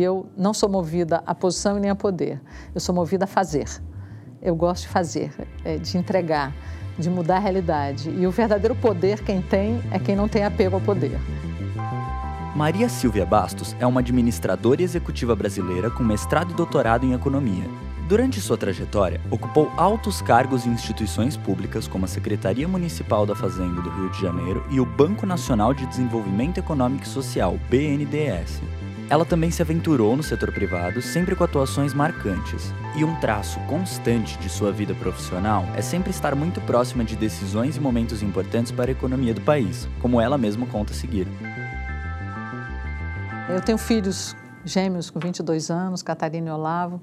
[0.00, 2.40] Eu não sou movida a posição e nem a poder.
[2.72, 3.66] Eu sou movida a fazer.
[4.40, 5.32] Eu gosto de fazer,
[5.64, 6.54] é, de entregar,
[6.96, 8.08] de mudar a realidade.
[8.08, 11.18] E o verdadeiro poder quem tem é quem não tem apego ao poder.
[12.54, 17.64] Maria Silvia Bastos é uma administradora executiva brasileira com mestrado e doutorado em economia.
[18.08, 23.82] Durante sua trajetória, ocupou altos cargos em instituições públicas como a Secretaria Municipal da Fazenda
[23.82, 28.62] do Rio de Janeiro e o Banco Nacional de Desenvolvimento Econômico e Social, BNDES.
[29.10, 32.74] Ela também se aventurou no setor privado, sempre com atuações marcantes.
[32.94, 37.78] E um traço constante de sua vida profissional é sempre estar muito próxima de decisões
[37.78, 41.26] e momentos importantes para a economia do país, como ela mesma conta seguir.
[43.48, 47.00] Eu tenho filhos gêmeos com 22 anos, Catarina e Olavo,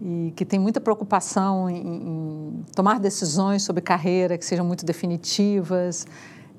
[0.00, 6.06] e que têm muita preocupação em, em tomar decisões sobre carreira que sejam muito definitivas,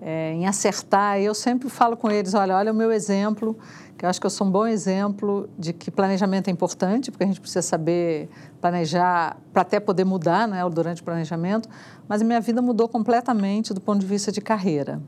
[0.04, 1.18] é, em acertar.
[1.20, 3.58] Eu sempre falo com eles: olha, olha o meu exemplo,
[3.98, 7.24] que eu acho que eu sou um bom exemplo de que planejamento é importante, porque
[7.24, 8.30] a gente precisa saber
[8.60, 11.70] planejar para até poder mudar né, durante o planejamento,
[12.08, 15.02] mas a minha vida mudou completamente do ponto de vista de carreira.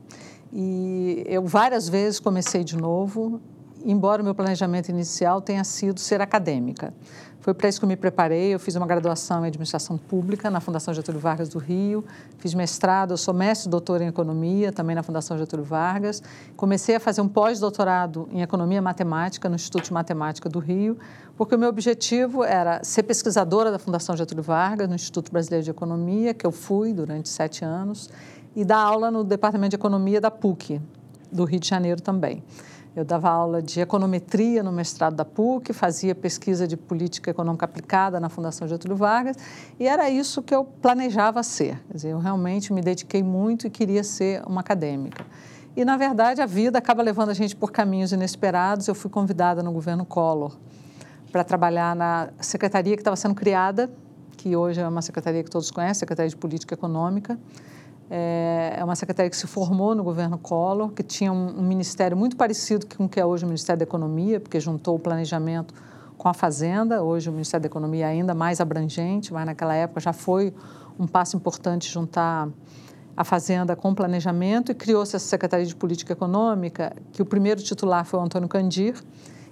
[0.52, 3.40] E eu várias vezes comecei de novo,
[3.84, 6.94] embora o meu planejamento inicial tenha sido ser acadêmica.
[7.46, 8.52] Foi para isso que eu me preparei.
[8.52, 12.04] Eu fiz uma graduação em administração pública na Fundação Getúlio Vargas do Rio.
[12.38, 16.20] Fiz mestrado, eu sou mestre doutor em economia também na Fundação Getúlio Vargas.
[16.56, 20.98] Comecei a fazer um pós-doutorado em economia matemática no Instituto de Matemática do Rio,
[21.36, 25.70] porque o meu objetivo era ser pesquisadora da Fundação Getúlio Vargas no Instituto Brasileiro de
[25.70, 28.10] Economia, que eu fui durante sete anos,
[28.56, 30.80] e dar aula no Departamento de Economia da PUC,
[31.30, 32.42] do Rio de Janeiro também.
[32.96, 38.18] Eu dava aula de econometria no mestrado da PUC, fazia pesquisa de política econômica aplicada
[38.18, 39.36] na Fundação Getúlio Vargas,
[39.78, 41.78] e era isso que eu planejava ser.
[41.88, 45.26] Quer dizer, eu realmente me dediquei muito e queria ser uma acadêmica.
[45.76, 48.88] E, na verdade, a vida acaba levando a gente por caminhos inesperados.
[48.88, 50.56] Eu fui convidada no governo Collor
[51.30, 53.90] para trabalhar na secretaria que estava sendo criada,
[54.38, 57.38] que hoje é uma secretaria que todos conhecem, Secretaria de Política Econômica,
[58.10, 62.16] é, é uma secretaria que se formou no governo Collor, que tinha um, um ministério
[62.16, 65.74] muito parecido com o que é hoje o Ministério da Economia, porque juntou o planejamento
[66.16, 67.02] com a Fazenda.
[67.02, 70.54] Hoje o Ministério da Economia é ainda mais abrangente, mas naquela época já foi
[70.98, 72.48] um passo importante juntar
[73.16, 77.62] a Fazenda com o planejamento e criou-se essa Secretaria de Política Econômica, que o primeiro
[77.62, 78.94] titular foi o Antônio Candir,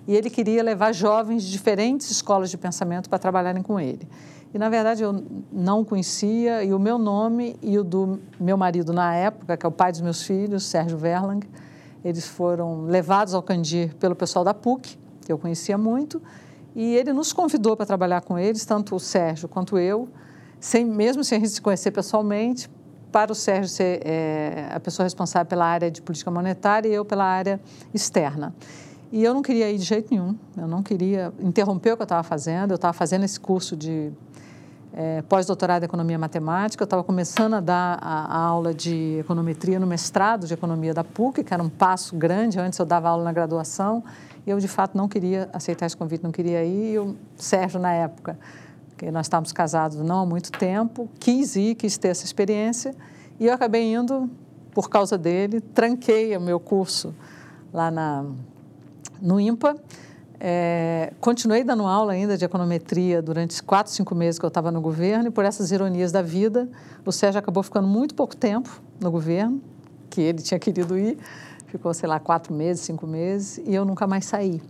[0.06, 4.06] e ele queria levar jovens de diferentes escolas de pensamento para trabalharem com ele.
[4.54, 5.12] E, na verdade, eu
[5.50, 9.69] não conhecia, e o meu nome e o do meu marido na época, que é
[9.69, 11.44] o pai dos meus filhos, Sérgio Verlang,
[12.04, 16.22] eles foram levados ao Candir pelo pessoal da PUC, que eu conhecia muito,
[16.72, 20.09] e ele nos convidou para trabalhar com eles, tanto o Sérgio quanto eu,
[20.60, 22.70] sem, mesmo sem a gente se conhecer pessoalmente,
[23.10, 27.04] para o Sérgio ser é, a pessoa responsável pela área de política monetária e eu
[27.04, 27.60] pela área
[27.93, 28.54] externa.
[29.10, 32.04] E eu não queria ir de jeito nenhum, eu não queria interromper o que eu
[32.04, 34.12] estava fazendo, eu estava fazendo esse curso de
[34.97, 39.81] é, pós-doutorado em Economia Matemática, eu estava começando a dar a, a, aula de econometria
[39.81, 43.25] no mestrado de Economia da PUC, que era um passo grande, antes eu dava aula
[43.25, 44.05] na graduação,
[44.47, 47.81] e eu, de fato, não queria aceitar esse convite, não queria ir, e o Sérgio,
[47.81, 48.38] na época,
[48.97, 52.94] que nós estávamos casados não há muito tempo, quis ir, quis ter essa experiência,
[53.41, 54.31] e eu acabei indo
[54.71, 57.12] por causa dele, tranquei o meu curso
[57.72, 58.25] lá na,
[59.21, 59.75] no IMPA,
[60.40, 64.80] é, continuei dando aula ainda de econometria durante quatro, cinco meses que eu estava no
[64.80, 66.68] governo e por essas ironias da vida,
[67.04, 69.60] o Sérgio acabou ficando muito pouco tempo no governo,
[70.10, 71.18] que ele tinha querido ir,
[71.66, 74.60] ficou, sei lá, quatro meses, cinco meses, e eu nunca mais saí.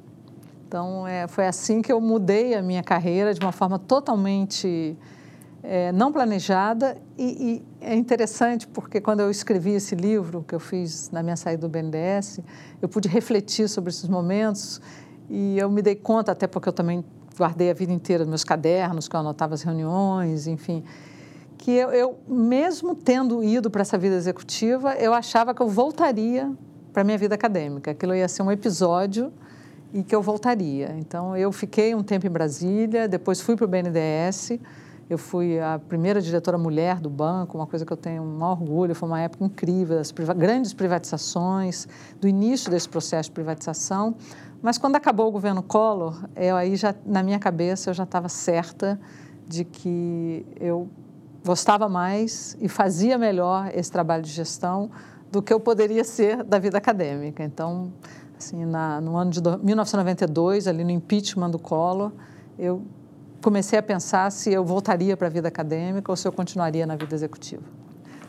[0.67, 4.97] Então, é, foi assim que eu mudei a minha carreira de uma forma totalmente
[5.63, 10.61] é, não planejada e, e, é interessante porque quando eu escrevi esse livro que eu
[10.61, 12.41] fiz na minha saída do BNDES,
[12.83, 14.81] eu pude refletir sobre esses momentos
[15.29, 17.05] e eu me dei conta, até porque eu também
[17.37, 20.85] guardei a vida inteira meus cadernos, que eu anotava as reuniões, enfim,
[21.59, 26.53] que eu, eu mesmo tendo ido para essa vida executiva, eu achava que eu voltaria
[26.93, 27.91] para minha vida acadêmica.
[27.91, 29.33] Aquilo ia ser um episódio
[29.93, 30.95] e que eu voltaria.
[30.99, 34.59] Então, eu fiquei um tempo em Brasília, depois fui para o BNDES,
[35.09, 38.95] eu fui a primeira diretora mulher do banco, uma coisa que eu tenho um orgulho,
[38.95, 41.87] foi uma época incrível, das priva grandes privatizações,
[42.21, 44.17] do início desse processo de privatização,
[44.65, 48.31] mas quando acabou o governo Collor, eu aí já na minha cabeça eu já estava
[48.31, 48.99] certa
[49.47, 50.89] de que eu
[51.45, 54.91] gostava mais e fazia melhor esse trabalho de gestão
[55.31, 57.45] do que eu poderia ser da vida acadêmica.
[57.45, 57.93] Então,
[58.39, 62.11] assim, na, no ano de 1992, ali no impeachment do Collor,
[62.59, 62.81] eu
[63.43, 66.97] comecei a pensar se eu voltaria para a vida acadêmica ou se eu continuaria na
[66.97, 67.84] vida executiva.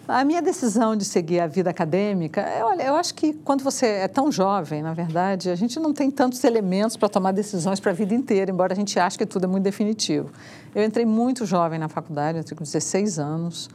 [0.07, 4.07] A minha decisão de seguir a vida acadêmica, é, eu acho que quando você é
[4.07, 7.93] tão jovem, na verdade, a gente não tem tantos elementos para tomar decisões para a
[7.93, 10.29] vida inteira, embora a gente ache que tudo é muito definitivo.
[10.75, 13.67] Eu entrei muito jovem na faculdade, entrei com 16 anos,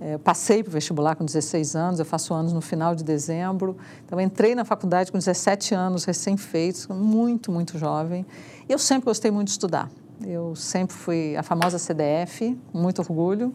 [0.00, 3.76] é, passei para o vestibular com 16 anos, eu faço anos no final de dezembro,
[4.04, 8.26] então entrei na faculdade com 17 anos, recém-feitos, muito, muito jovem.
[8.68, 9.88] E eu sempre gostei muito de estudar.
[10.26, 13.54] Eu sempre fui a famosa CDF, muito orgulho.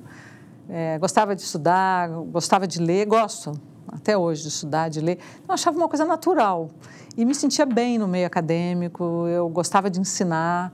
[0.76, 3.52] É, gostava de estudar, gostava de ler, gosto
[3.88, 5.20] até hoje de estudar, de ler.
[5.48, 6.72] Eu achava uma coisa natural
[7.16, 10.74] e me sentia bem no meio acadêmico, eu gostava de ensinar.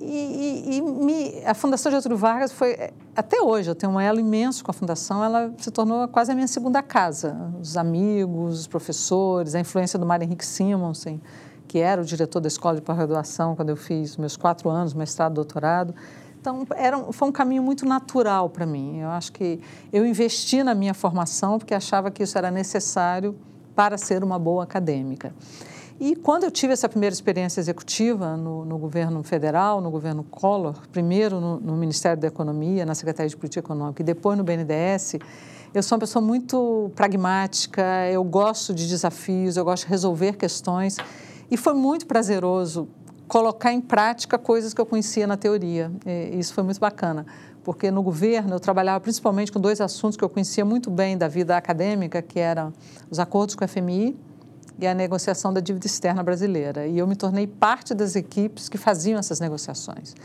[0.00, 4.18] E, e, e me, a Fundação Getúlio Vargas foi, até hoje, eu tenho um elo
[4.18, 7.52] imenso com a Fundação, ela se tornou quase a minha segunda casa.
[7.60, 11.22] Os amigos, os professores, a influência do Mário Henrique Simonsen,
[11.68, 15.34] que era o diretor da Escola de Pós-Graduação quando eu fiz meus quatro anos, mestrado,
[15.34, 15.94] doutorado.
[16.40, 19.00] Então, era, foi um caminho muito natural para mim.
[19.00, 19.60] Eu acho que
[19.92, 23.36] eu investi na minha formação porque achava que isso era necessário
[23.74, 25.34] para ser uma boa acadêmica.
[26.00, 30.88] E quando eu tive essa primeira experiência executiva no, no governo federal, no governo Collor,
[30.90, 35.16] primeiro no, no, Ministério da Economia, na Secretaria de Política Econômica e depois no BNDES,
[35.74, 40.96] eu sou uma pessoa muito pragmática, eu gosto de desafios, eu gosto de resolver questões.
[41.50, 42.88] E foi muito prazeroso
[43.30, 45.88] colocar em prática coisas que eu conhecia na teoria.
[46.04, 47.24] E isso foi muito bacana,
[47.62, 51.28] porque no governo eu trabalhava principalmente com dois assuntos que eu conhecia muito bem da
[51.28, 52.72] vida acadêmica, que eram
[53.08, 54.18] os acordos com a FMI
[54.80, 56.88] e a negociação da dívida externa brasileira.
[56.88, 60.16] E eu me tornei parte das equipes que faziam essas negociações.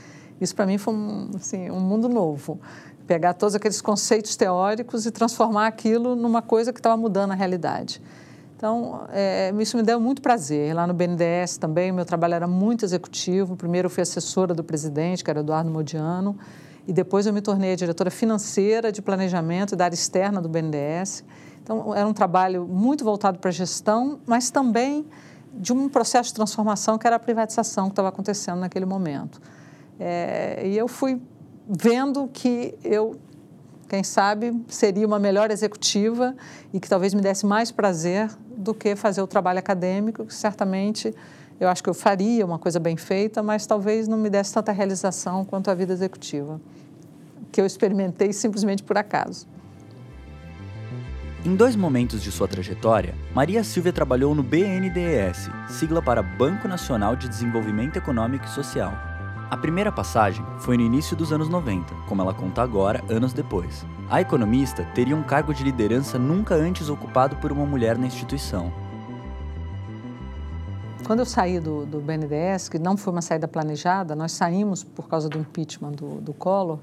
[0.42, 2.60] Isso para mim foi um, assim, um mundo novo.
[3.06, 8.02] Pegar todos aqueles conceitos teóricos e transformar aquilo numa coisa que estava mudando a realidade.
[8.56, 10.74] Então, é, isso me deu muito prazer.
[10.74, 13.56] Lá no BNDES também, meu trabalho era muito executivo.
[13.56, 16.38] Primeiro eu fui assessora do presidente, que era Eduardo Modiano,
[16.88, 21.24] e depois eu me tornei diretora financeira de planejamento da área externa do BNDES.
[21.62, 25.06] Então, era um trabalho muito voltado para a gestão, mas também
[25.54, 29.42] de um processo de transformação que era a privatização que estava acontecendo naquele momento.
[30.00, 31.22] É, e eu fui
[31.68, 33.16] vendo que eu
[33.88, 36.36] quem sabe seria uma melhor executiva
[36.74, 41.14] e que talvez me desse mais prazer do que fazer o trabalho acadêmico, que certamente
[41.60, 44.72] eu acho que eu faria uma coisa bem feita, mas talvez não me desse tanta
[44.72, 46.60] realização quanto a vida executiva,
[47.52, 49.48] que eu experimentei simplesmente por acaso.
[51.46, 57.16] Em dois momentos de sua trajetória, Maria Silvia trabalhou no BNDES, sigla para Banco Nacional
[57.16, 59.15] de Desenvolvimento Econômico e Social
[59.56, 63.86] a primeira passagem foi no início dos anos 90, como ela conta agora, anos depois.
[64.10, 68.70] A economista teria um cargo de liderança nunca antes ocupado por uma mulher na instituição.
[71.08, 75.08] Quando eu saí do, do BNDES, que não foi uma saída planejada, nós saímos por
[75.08, 76.80] causa do impeachment do, do Collor,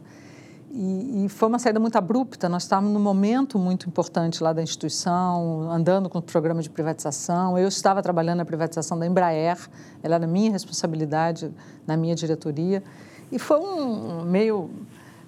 [0.74, 2.48] e, e, foi uma saída muito abrupta.
[2.48, 7.58] Nós estávamos num momento muito importante lá da instituição, andando com o programa de privatização.
[7.58, 9.58] Eu estava trabalhando na privatização da Embraer,
[10.02, 11.52] ela era minha responsabilidade
[11.86, 12.82] na minha diretoria.
[13.30, 14.70] E foi um meio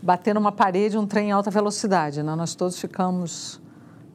[0.02, 2.22] batendo uma parede, um trem em alta velocidade.
[2.22, 2.34] Né?
[2.34, 3.60] Nós todos ficamos,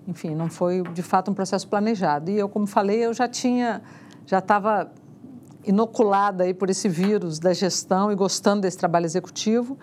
[0.07, 2.31] enfim, não foi de fato um processo planejado.
[2.31, 3.83] E eu, como falei, eu já tinha,
[4.25, 4.91] já estava
[5.63, 9.77] inoculada aí por esse vírus da gestão e gostando desse trabalho executivo.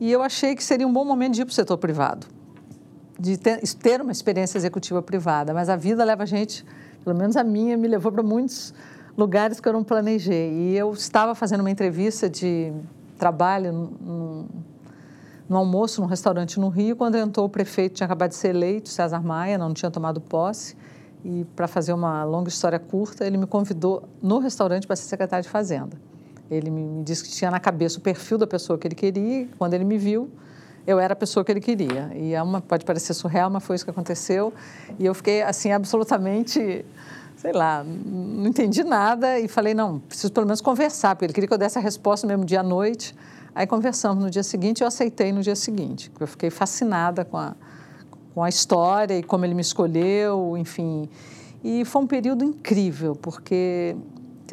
[0.00, 2.26] E eu achei que seria um bom momento de ir para o setor privado,
[3.18, 5.52] de ter, uma experiência executiva privada.
[5.52, 6.64] Mas a vida leva a gente,
[7.04, 8.72] pelo menos a minha, me levou para muitos
[9.16, 10.52] lugares que eu não planejei.
[10.52, 12.72] E eu estava fazendo uma entrevista de
[13.18, 14.46] trabalho no,
[15.48, 18.88] no almoço num restaurante no Rio, quando entrou o prefeito, tinha acabado de ser eleito,
[18.88, 20.76] César Maia, não tinha tomado posse.
[21.24, 25.42] E para fazer uma longa história curta, ele me convidou no restaurante para ser secretário
[25.42, 25.98] de Fazenda.
[26.50, 29.42] Ele me disse que tinha na cabeça o perfil da pessoa que ele queria.
[29.42, 30.30] E quando ele me viu,
[30.86, 32.10] eu era a pessoa que ele queria.
[32.14, 34.52] E é uma, pode parecer surreal, mas foi isso que aconteceu.
[34.98, 36.84] E eu fiquei assim absolutamente,
[37.36, 41.48] sei lá, não entendi nada e falei não, preciso pelo menos conversar, porque ele queria
[41.48, 43.14] que eu desse a resposta no mesmo dia à noite.
[43.54, 46.10] Aí conversamos no dia seguinte, eu aceitei no dia seguinte.
[46.18, 47.54] Eu fiquei fascinada com a
[48.38, 51.08] com a história e como ele me escolheu, enfim.
[51.64, 53.96] E foi um período incrível, porque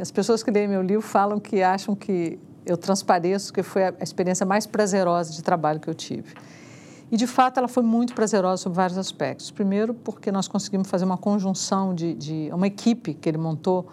[0.01, 3.93] as pessoas que leem meu livro falam que acham que eu transpareço, que foi a
[4.01, 6.33] experiência mais prazerosa de trabalho que eu tive.
[7.11, 9.51] E, de fato, ela foi muito prazerosa sob vários aspectos.
[9.51, 13.87] Primeiro, porque nós conseguimos fazer uma conjunção de, de uma equipe que ele montou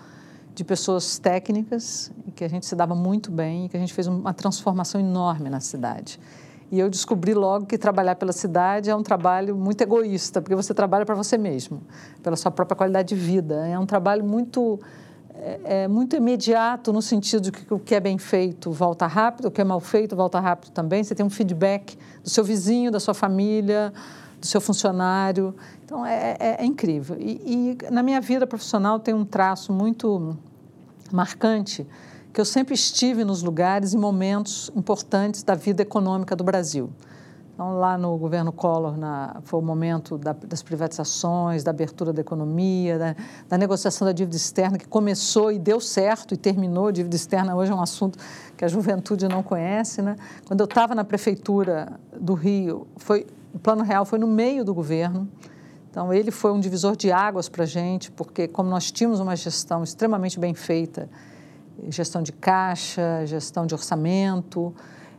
[0.54, 4.06] de pessoas técnicas, que a gente se dava muito bem, e que a gente fez
[4.06, 6.18] uma transformação enorme na cidade.
[6.70, 10.72] E eu descobri logo que trabalhar pela cidade é um trabalho muito egoísta, porque você
[10.72, 11.82] trabalha para você mesmo,
[12.22, 13.66] pela sua própria qualidade de vida.
[13.66, 14.80] É um trabalho muito
[15.34, 19.46] é, é, muito imediato no sentido de que o que é bem feito volta rápido,
[19.46, 21.02] o que é mal feito volta rápido também.
[21.02, 23.92] Você tem um feedback do seu vizinho, da sua família,
[24.38, 25.54] do seu funcionário.
[25.84, 27.16] Então, é, é, é incrível.
[27.18, 30.36] E, e, na minha vida profissional tem um traço muito
[31.10, 31.86] marcante,
[32.32, 36.90] que eu sempre estive nos lugares e momentos importantes da vida econômica do Brasil.
[37.54, 42.20] Então, lá no governo Collor, na, foi o momento da, das privatizações, da abertura da
[42.22, 43.16] economia, da,
[43.46, 46.86] da, negociação da dívida externa, que começou e deu certo e terminou.
[46.86, 48.18] A dívida externa hoje é um assunto
[48.56, 50.00] que a juventude não conhece.
[50.00, 50.16] Né?
[50.46, 54.72] Quando eu estava na prefeitura do Rio, foi, o Plano Real foi no meio do
[54.72, 55.28] governo.
[55.90, 59.36] Então, ele foi um divisor de águas para a gente, porque, como nós tínhamos uma
[59.36, 61.06] gestão extremamente bem feita
[61.88, 64.74] gestão de caixa, gestão de orçamento,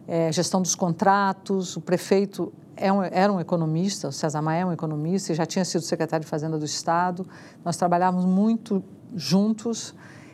[0.08, 1.78] é, gestão dos contratos.
[1.78, 5.46] O prefeito é um, era um economista, o César Maia é um economista e já
[5.46, 7.26] tinha sido secretário de Fazenda do Estado.
[7.64, 8.84] Nós trabalhávamos muito
[9.16, 9.94] juntos.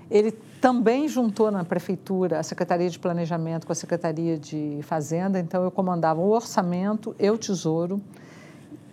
[0.10, 5.64] Ele também juntou na prefeitura a Secretaria de Planejamento com a Secretaria de Fazenda, então
[5.64, 8.02] eu comandava o orçamento e o tesouro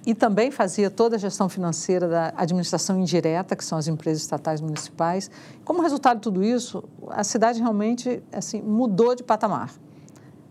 [0.07, 4.61] e também fazia toda a gestão financeira da administração indireta, que são as empresas estatais
[4.61, 5.29] municipais.
[5.65, 9.73] Como resultado de tudo isso, a cidade realmente assim mudou de patamar.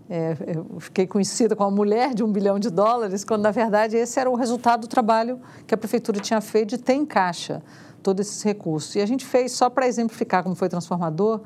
[0.09, 3.97] É, eu fiquei conhecida como a mulher de um bilhão de dólares, quando na verdade
[3.97, 7.63] esse era o resultado do trabalho que a prefeitura tinha feito de ter em caixa
[8.03, 8.95] todos esses recursos.
[8.95, 11.41] E a gente fez, só para exemplificar como foi transformador,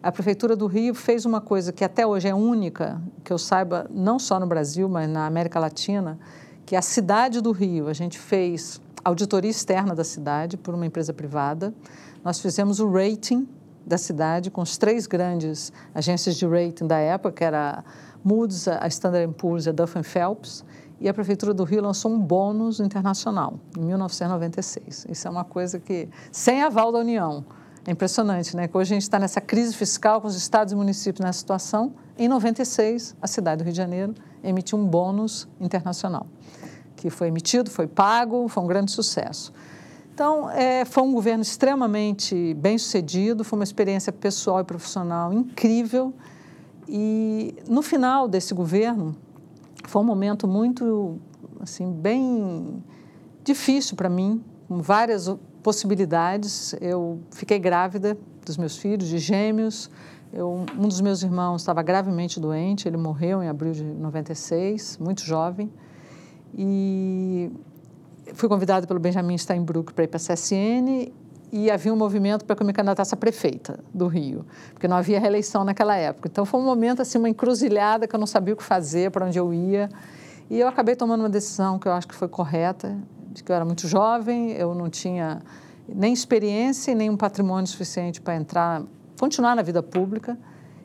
[0.00, 3.88] a Prefeitura do Rio fez uma coisa que até hoje é única, que eu saiba,
[3.90, 6.16] não só no Brasil, mas na América Latina,
[6.64, 7.88] que é a cidade do Rio.
[7.88, 11.74] A gente fez auditoria externa da cidade por uma empresa privada.
[12.22, 13.48] Nós fizemos o rating
[13.86, 17.84] da cidade com as três grandes agências de rating da época, que era a
[18.24, 20.64] Moody's, a Standard Poor's e a Duff Phelps,
[21.00, 25.06] e a Prefeitura do Rio lançou um bônus internacional em 1996.
[25.08, 27.44] Isso é uma coisa que, sem aval da União,
[27.86, 28.66] é impressionante, né?
[28.66, 31.94] Que hoje a gente está nessa crise fiscal com os estados e municípios nessa situação.
[32.18, 36.26] Em 96, a cidade do Rio de Janeiro emitiu um bônus internacional,
[36.96, 39.52] que foi emitido, foi pago, foi um grande sucesso.
[40.16, 46.14] Então, é, foi um governo extremamente bem sucedido, foi uma experiência pessoal e profissional incrível.
[46.88, 49.14] E no final desse governo,
[49.86, 51.18] foi um momento muito,
[51.60, 52.82] assim, bem
[53.44, 55.28] difícil para mim, com várias
[55.62, 56.74] possibilidades.
[56.80, 59.90] Eu fiquei grávida dos meus filhos, de gêmeos.
[60.32, 65.22] Eu, um dos meus irmãos estava gravemente doente, ele morreu em abril de 96, muito
[65.22, 65.70] jovem.
[66.56, 67.52] E
[68.36, 71.10] fui convidada pelo Benjamin Steinbrück para ir para a CSN
[71.50, 74.96] e havia um movimento para que eu me candidatasse a prefeita do Rio, porque não
[74.96, 76.28] havia reeleição naquela época.
[76.28, 79.24] Então foi um momento assim, uma encruzilhada que eu não sabia o que fazer, para
[79.24, 79.88] onde eu ia.
[80.50, 82.98] E eu acabei tomando uma decisão que eu acho que foi correta,
[83.32, 85.40] de que eu era muito jovem, eu não tinha
[85.88, 88.82] nem experiência nem um patrimônio suficiente para entrar,
[89.18, 90.36] continuar na vida pública,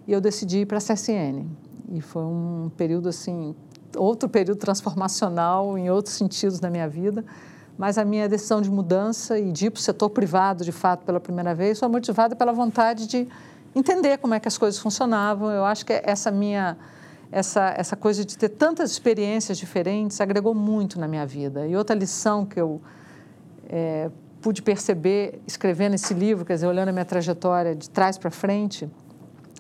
[0.07, 1.45] e eu decidi ir para a CSN.
[1.91, 3.53] E foi um período assim
[3.97, 7.23] outro período transformacional em outros sentidos na minha vida,
[7.77, 11.05] mas a minha decisão de mudança e de ir para o setor privado, de fato,
[11.05, 13.27] pela primeira vez, foi motivada pela vontade de
[13.75, 15.49] entender como é que as coisas funcionavam.
[15.49, 16.77] Eu acho que essa minha
[17.31, 21.65] essa, essa coisa de ter tantas experiências diferentes agregou muito na minha vida.
[21.65, 22.81] E outra lição que eu
[23.69, 28.29] é, pude perceber escrevendo esse livro, quer dizer, olhando a minha trajetória de trás para
[28.29, 28.89] frente,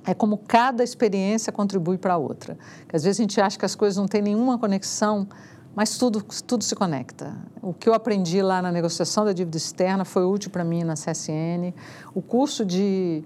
[0.05, 2.57] é como cada experiência contribui para a outra.
[2.87, 5.27] Que às vezes a gente acha que as coisas não têm nenhuma conexão,
[5.75, 7.35] mas tudo, tudo se conecta.
[7.61, 10.95] O que eu aprendi lá na negociação da dívida externa foi útil para mim na
[10.95, 11.73] CSN.
[12.13, 13.23] O curso de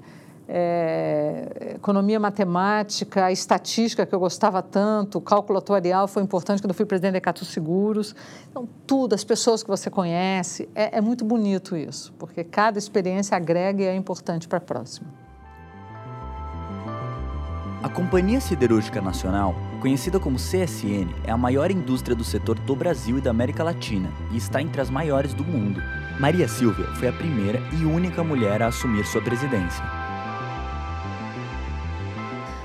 [0.47, 6.75] é, economia matemática, estatística que eu gostava tanto, o cálculo atuarial foi importante quando eu
[6.75, 8.15] fui presidente da Ecatu Seguros.
[8.51, 13.35] Então, tudo, as pessoas que você conhece, é, é muito bonito isso, porque cada experiência
[13.35, 15.24] agrega e é importante para a próxima.
[17.85, 23.19] A Companhia Siderúrgica Nacional, conhecida como CSN, é a maior indústria do setor do Brasil
[23.19, 25.79] e da América Latina e está entre as maiores do mundo.
[26.19, 29.83] Maria Silvia foi a primeira e única mulher a assumir sua presidência.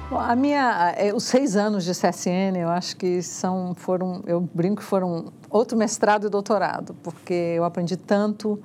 [0.09, 4.41] Bom, a minha, é, os seis anos de CSN, eu acho que são, foram, eu
[4.41, 8.59] brinco que foram outro mestrado e doutorado, porque eu aprendi tanto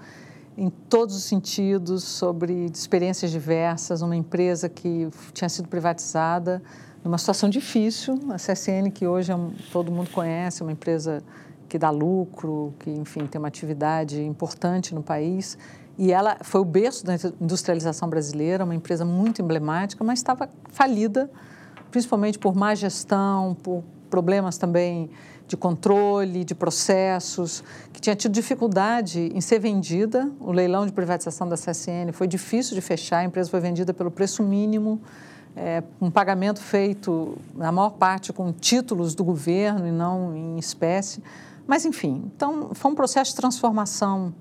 [0.58, 6.62] em todos os sentidos, sobre experiências diversas, uma empresa que tinha sido privatizada
[7.04, 11.22] numa situação difícil, a CSN que hoje é um, todo mundo conhece, uma empresa
[11.68, 15.58] que dá lucro, que enfim tem uma atividade importante no país,
[15.98, 21.30] e ela foi o berço da industrialização brasileira, uma empresa muito emblemática, mas estava falida,
[21.92, 25.10] principalmente por má gestão, por problemas também
[25.48, 30.30] de controle, de processos, que tinha tido dificuldade em ser vendida.
[30.40, 34.10] O leilão de privatização da CSN foi difícil de fechar, a empresa foi vendida pelo
[34.10, 35.02] preço mínimo,
[35.56, 41.24] é, um pagamento feito, na maior parte, com títulos do governo e não em espécie.
[41.68, 44.34] Mas, enfim, então foi um processo de transformação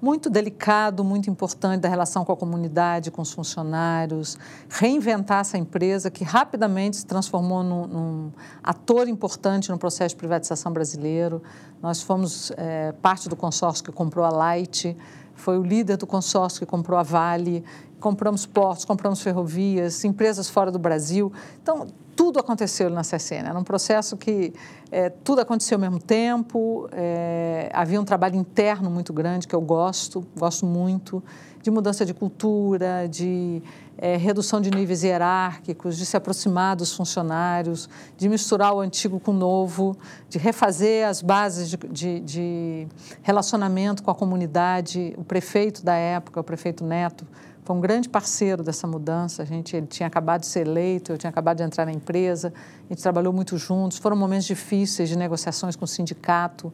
[0.00, 4.38] muito delicado, muito importante da relação com a comunidade, com os funcionários,
[4.68, 10.72] reinventar essa empresa que rapidamente se transformou num, num ator importante no processo de privatização
[10.72, 11.42] brasileiro.
[11.82, 14.96] Nós fomos é, parte do consórcio que comprou a Light,
[15.34, 17.62] foi o líder do consórcio que comprou a Vale,
[18.00, 21.32] compramos portos, compramos ferrovias, empresas fora do Brasil.
[21.62, 21.86] Então,
[22.16, 23.46] tudo aconteceu na CSN.
[23.46, 24.52] Era um processo que
[24.90, 29.60] é, tudo aconteceu ao mesmo tempo, é, havia um trabalho interno muito grande que eu
[29.60, 31.22] gosto, gosto muito,
[31.62, 33.60] de mudança de cultura, de
[33.98, 39.32] é, redução de níveis hierárquicos, de se aproximar dos funcionários, de misturar o antigo com
[39.32, 39.96] o novo,
[40.28, 42.88] de refazer as bases de, de, de
[43.22, 45.12] relacionamento com a comunidade.
[45.18, 47.26] O prefeito da época, o prefeito Neto,
[47.66, 49.42] foi um grande parceiro dessa mudança.
[49.42, 52.52] A gente, ele tinha acabado de ser eleito, eu tinha acabado de entrar na empresa,
[52.88, 53.98] a gente trabalhou muito juntos.
[53.98, 56.72] Foram momentos difíceis de negociações com o sindicato,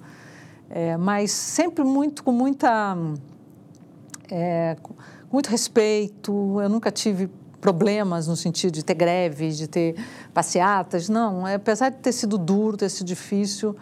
[0.69, 2.95] é, mas sempre muito com muita,
[4.31, 4.93] é, com
[5.33, 6.61] muito respeito.
[6.61, 9.97] Eu nunca tive problemas no sentido de ter greves, de ter
[10.35, 11.09] passeatas.
[11.09, 13.75] Não, é, apesar de ter sido duro, ter sido difícil,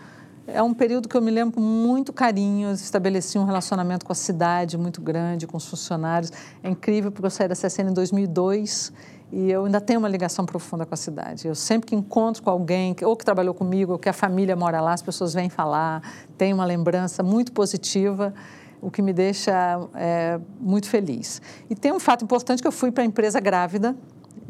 [0.53, 2.73] é um período que eu me lembro com muito carinho.
[2.73, 6.33] Estabeleci um relacionamento com a cidade muito grande, com os funcionários.
[6.63, 8.93] É incrível, porque eu saí da CSN em 2002
[9.33, 11.47] e eu ainda tenho uma ligação profunda com a cidade.
[11.47, 14.81] Eu sempre que encontro com alguém, ou que trabalhou comigo, ou que a família mora
[14.81, 16.03] lá, as pessoas vêm falar,
[16.37, 18.35] tem uma lembrança muito positiva,
[18.83, 19.53] o que me deixa
[19.95, 21.41] é, muito feliz.
[21.69, 23.95] E tem um fato importante que eu fui para a empresa grávida,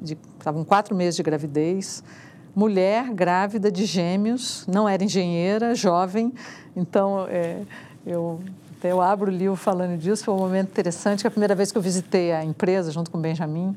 [0.02, 2.02] estavam quatro meses de gravidez,
[2.54, 6.32] mulher grávida de gêmeos, não era engenheira, jovem,
[6.76, 7.62] então é,
[8.06, 8.40] eu,
[8.82, 11.78] eu abro o livro falando disso, foi um momento interessante, que a primeira vez que
[11.78, 13.76] eu visitei a empresa junto com o Benjamin,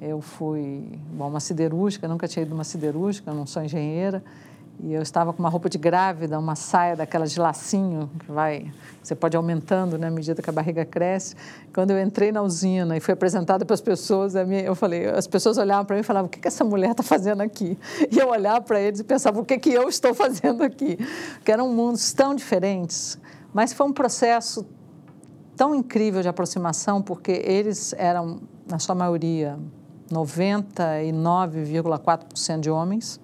[0.00, 4.22] eu fui, bom, uma siderúrgica, nunca tinha ido uma siderúrgica, não sou engenheira,
[4.80, 8.72] e eu estava com uma roupa de grávida, uma saia daquela de lacinho, que vai,
[9.02, 11.36] você pode aumentando né, à medida que a barriga cresce.
[11.72, 15.58] Quando eu entrei na usina e fui apresentada para as pessoas, eu falei, as pessoas
[15.58, 17.78] olhavam para mim e falavam, o que, que essa mulher está fazendo aqui?
[18.10, 20.98] E eu olhava para eles e pensava, o que, que eu estou fazendo aqui?
[21.34, 23.18] Porque eram mundos tão diferentes,
[23.52, 24.66] mas foi um processo
[25.56, 29.58] tão incrível de aproximação, porque eles eram, na sua maioria,
[30.10, 33.18] 99,4% de homens,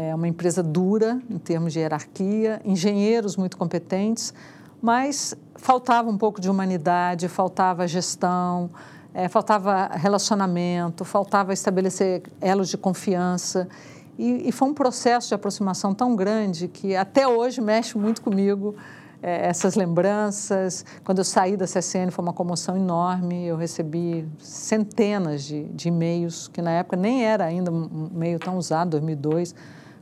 [0.00, 4.32] é uma empresa dura em termos de hierarquia, engenheiros muito competentes,
[4.80, 8.70] mas faltava um pouco de humanidade, faltava gestão,
[9.12, 13.68] é, faltava relacionamento, faltava estabelecer elos de confiança.
[14.16, 18.76] E, e, foi um processo de aproximação tão grande que até hoje mexe muito comigo
[19.20, 20.84] é, essas lembranças.
[21.02, 26.46] Quando eu saí da CSN foi uma comoção enorme, eu recebi centenas de, de e-mails,
[26.46, 29.56] que na época nem era ainda um e-mail tão usado, 2002,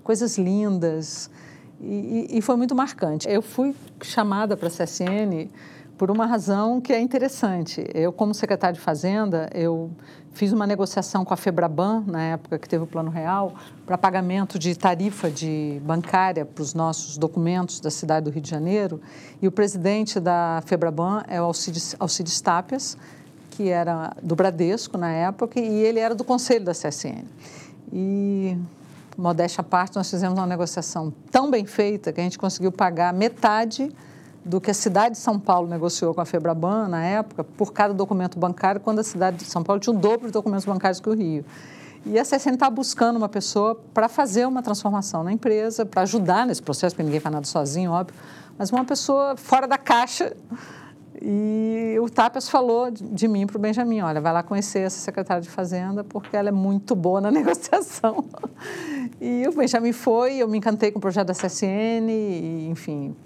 [0.06, 1.28] coisas lindas.
[1.80, 3.28] E, e, foi muito marcante.
[3.28, 5.50] Eu fui chamada para a CSN
[5.98, 7.84] por uma razão que é interessante.
[7.92, 9.90] Eu, como secretária de Fazenda, eu
[10.32, 13.52] fiz uma negociação com a Febraban, na época que teve o Plano Real,
[13.84, 18.48] para pagamento de tarifa de bancária para os nossos documentos da cidade do Rio de
[18.48, 19.00] Janeiro.
[19.42, 22.96] E o presidente da Febraban é o Alcides, Alcides Tapias,
[23.50, 27.24] que era do Bradesco na época, e ele era do conselho da CSN.
[27.92, 28.56] E
[29.16, 33.12] modéstia à parte, nós fizemos uma negociação tão bem feita que a gente conseguiu pagar
[33.12, 33.90] metade
[34.44, 37.92] do que a cidade de São Paulo negociou com a Febraban na época por cada
[37.92, 41.08] documento bancário, quando a cidade de São Paulo tinha o dobro de documentos bancários que
[41.08, 41.44] o Rio.
[42.04, 46.46] E a CSN está buscando uma pessoa para fazer uma transformação na empresa, para ajudar
[46.46, 48.14] nesse processo, porque ninguém faz nada sozinho, óbvio,
[48.56, 50.32] mas uma pessoa fora da caixa
[51.20, 55.42] e o Tapas falou de mim para o Benjamin, olha, vai lá conhecer essa secretária
[55.42, 58.24] de Fazenda, porque ela é muito boa na negociação.
[59.20, 63.16] E o Benjamin foi, eu me encantei com o projeto da CSN, e, enfim,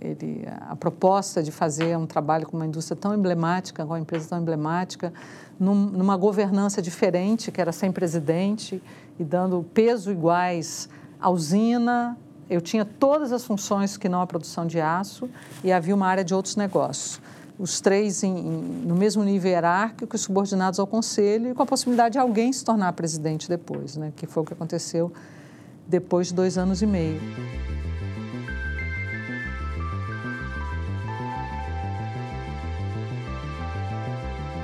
[0.00, 4.28] ele, a proposta de fazer um trabalho com uma indústria tão emblemática, com uma empresa
[4.28, 5.12] tão emblemática,
[5.58, 8.82] num, numa governança diferente, que era sem presidente,
[9.18, 10.88] e dando peso iguais
[11.20, 12.18] à usina,
[12.50, 15.30] eu tinha todas as funções que não a produção de aço
[15.64, 17.20] e havia uma área de outros negócios.
[17.62, 22.14] Os três em, em, no mesmo nível hierárquico, subordinados ao conselho e com a possibilidade
[22.14, 24.12] de alguém se tornar presidente depois, né?
[24.16, 25.12] que foi o que aconteceu
[25.86, 27.20] depois de dois anos e meio.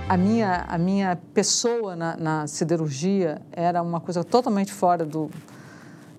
[0.09, 5.31] A minha, a minha pessoa na, na siderurgia era uma coisa totalmente fora do,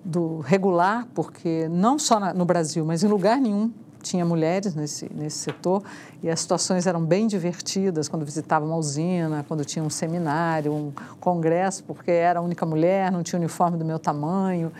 [0.02, 3.70] do regular, porque não só no Brasil, mas em lugar nenhum
[4.02, 5.82] tinha mulheres nesse, nesse setor
[6.22, 10.92] e as situações eram bem divertidas quando visitava uma usina, quando tinha um seminário, um
[11.18, 14.72] congresso, porque era a única mulher, não tinha uniforme do meu tamanho.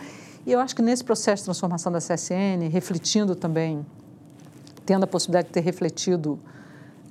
[0.45, 3.85] E eu acho que nesse processo de transformação da CSN, refletindo também,
[4.85, 6.39] tendo a possibilidade de ter refletido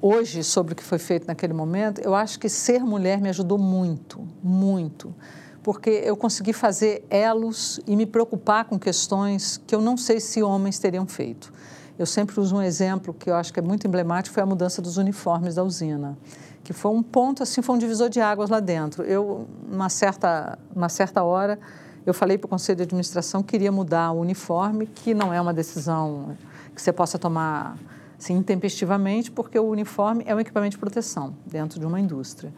[0.03, 3.59] hoje sobre o que foi feito naquele momento, eu acho que ser mulher me ajudou
[3.59, 5.15] muito, muito.
[5.63, 10.43] Porque eu consegui fazer elos e me preocupar com questões que eu não sei se
[10.43, 11.53] homens teriam feito.
[12.01, 14.81] Eu sempre uso um exemplo que eu acho que é muito emblemático, foi a mudança
[14.81, 16.17] dos uniformes da usina,
[16.65, 19.03] que foi um ponto, assim, foi um divisor de águas lá dentro.
[19.03, 21.61] Eu, uma certa, uma certa hora,
[22.07, 25.39] eu falei para o conselho de administração que queria mudar o uniforme, que não é
[25.39, 26.39] uma decisão
[26.75, 27.77] que você possa tomar
[28.19, 32.51] assim, intempestivamente, porque o uniforme é um equipamento de proteção dentro de uma indústria.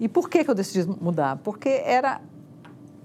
[0.00, 1.36] E por que, que eu decidi mudar?
[1.36, 2.22] Porque era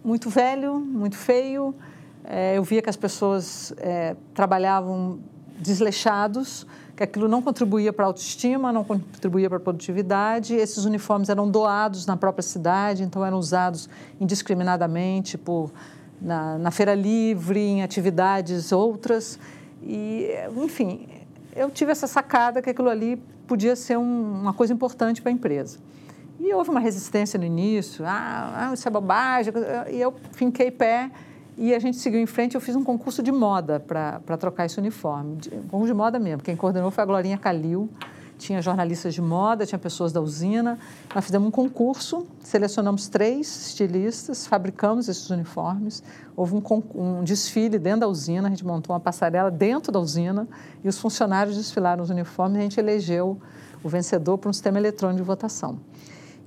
[0.02, 1.76] muito velho, muito feio,
[2.24, 5.20] é, eu via que as pessoas é, trabalhavam
[5.64, 10.54] desleixados, que aquilo não contribuía para a autoestima, não contribuía para a produtividade.
[10.54, 15.72] Esses uniformes eram doados na própria cidade, então eram usados indiscriminadamente por,
[16.22, 19.40] na, na feira livre, em atividades outras.
[19.82, 21.08] E, enfim,
[21.56, 23.16] eu tive essa sacada que aquilo ali
[23.48, 25.80] podia ser um, uma coisa importante para a empresa.
[26.40, 29.54] E houve uma resistência no início, ah, ah, isso é bobagem,
[29.92, 31.10] e eu finquei pé
[31.58, 32.56] e a gente seguiu em frente.
[32.56, 35.38] Eu fiz um concurso de moda para trocar esse uniforme.
[35.52, 36.42] Um concurso de moda mesmo.
[36.42, 37.90] Quem coordenou foi a Glorinha Calil.
[38.38, 40.78] Tinha jornalistas de moda, tinha pessoas da usina.
[41.14, 46.04] Nós fizemos um concurso, selecionamos três estilistas, fabricamos esses uniformes.
[46.36, 46.64] Houve um,
[46.96, 50.48] um desfile dentro da usina, a gente montou uma passarela dentro da usina
[50.84, 53.40] e os funcionários desfilaram os uniformes e a gente elegeu
[53.84, 55.80] o vencedor por um sistema eletrônico de votação.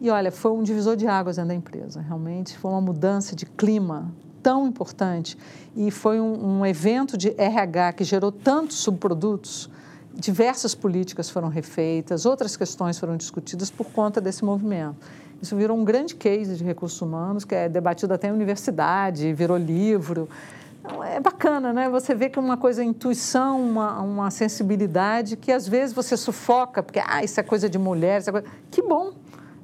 [0.01, 2.01] E olha, foi um divisor de águas dentro da empresa.
[2.03, 4.13] Realmente foi uma mudança de clima
[4.47, 5.37] tão importante
[5.77, 9.69] e foi um, um evento de RH que gerou tantos subprodutos.
[10.15, 15.05] Diversas políticas foram refeitas, outras questões foram discutidas por conta desse movimento.
[15.43, 19.57] Isso virou um grande case de recursos humanos, que é debatido até em universidade, virou
[19.57, 20.29] livro.
[20.81, 21.91] Então, é bacana, né?
[21.91, 27.01] Você vê que uma coisa, intuição, uma, uma sensibilidade, que às vezes você sufoca, porque
[27.05, 28.47] ah, isso é coisa de mulher, isso é coisa...
[28.71, 29.13] Que bom!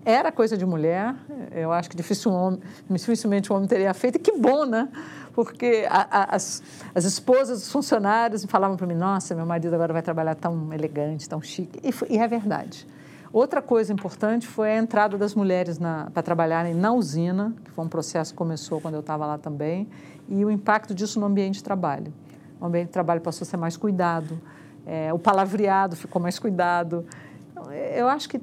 [0.04, 1.14] Era coisa de mulher,
[1.52, 2.60] eu acho que difícil um homem,
[2.90, 4.88] dificilmente um homem teria feito, e que bom, né?
[5.32, 6.62] Porque a, a, as,
[6.94, 11.28] as esposas dos funcionários falavam para mim, nossa, meu marido agora vai trabalhar tão elegante,
[11.28, 12.86] tão chique, e, foi, e é verdade.
[13.32, 15.78] Outra coisa importante foi a entrada das mulheres
[16.12, 19.88] para trabalharem na usina, que foi um processo que começou quando eu estava lá também,
[20.28, 22.12] e o impacto disso no ambiente de trabalho.
[22.60, 24.38] O ambiente de trabalho passou a ser mais cuidado,
[24.84, 27.06] é, o palavreado ficou mais cuidado.
[27.52, 28.40] Então, eu acho que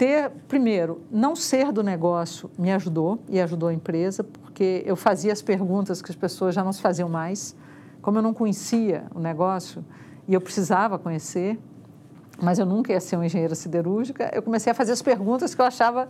[0.00, 5.30] ter, primeiro, não ser do negócio me ajudou e ajudou a empresa, porque eu fazia
[5.30, 7.54] as perguntas que as pessoas já não se faziam mais.
[8.00, 9.84] Como eu não conhecia o negócio
[10.26, 11.58] e eu precisava conhecer,
[12.40, 15.60] mas eu nunca ia ser uma engenheira siderúrgica, eu comecei a fazer as perguntas que
[15.60, 16.08] eu achava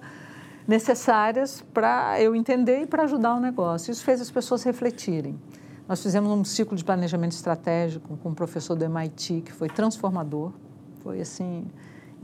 [0.69, 3.91] necessárias para eu entender e para ajudar o negócio.
[3.91, 5.37] Isso fez as pessoas refletirem.
[5.89, 10.53] Nós fizemos um ciclo de planejamento estratégico com um professor do MIT que foi transformador.
[11.03, 11.67] Foi assim,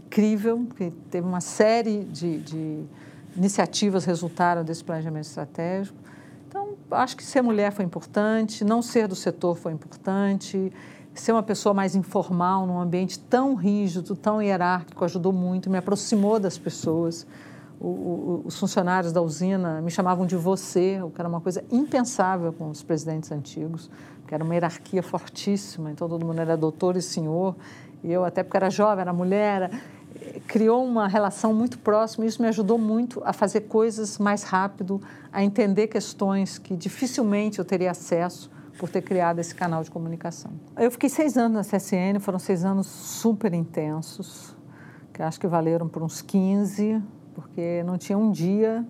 [0.07, 2.85] incrível, que teve uma série de, de
[3.37, 5.99] iniciativas resultaram desse planejamento estratégico.
[6.49, 10.73] Então, acho que ser mulher foi importante, não ser do setor foi importante,
[11.13, 16.39] ser uma pessoa mais informal num ambiente tão rígido, tão hierárquico ajudou muito, me aproximou
[16.39, 17.27] das pessoas.
[17.79, 21.63] O, o, os funcionários da usina me chamavam de você, o que era uma coisa
[21.71, 23.91] impensável com os presidentes antigos,
[24.27, 27.55] que era uma hierarquia fortíssima, então todo mundo era doutor e senhor,
[28.03, 29.71] e eu até porque era jovem, era mulher,
[30.47, 35.01] criou uma relação muito próxima e isso me ajudou muito a fazer coisas mais rápido,
[35.33, 40.51] a entender questões que dificilmente eu teria acesso por ter criado esse canal de comunicação.
[40.77, 44.55] Eu fiquei seis anos na CSN, foram seis anos super intensos,
[45.13, 47.03] que acho que valeram por uns 15,
[47.35, 48.85] porque não tinha um dia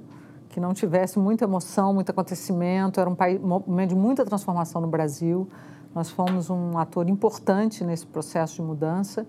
[0.56, 2.98] que não tivesse muita emoção, muito acontecimento.
[2.98, 5.46] Era um, país, momento de muita transformação no Brasil.
[5.94, 9.26] Nós fomos um ator importante nesse processo de mudança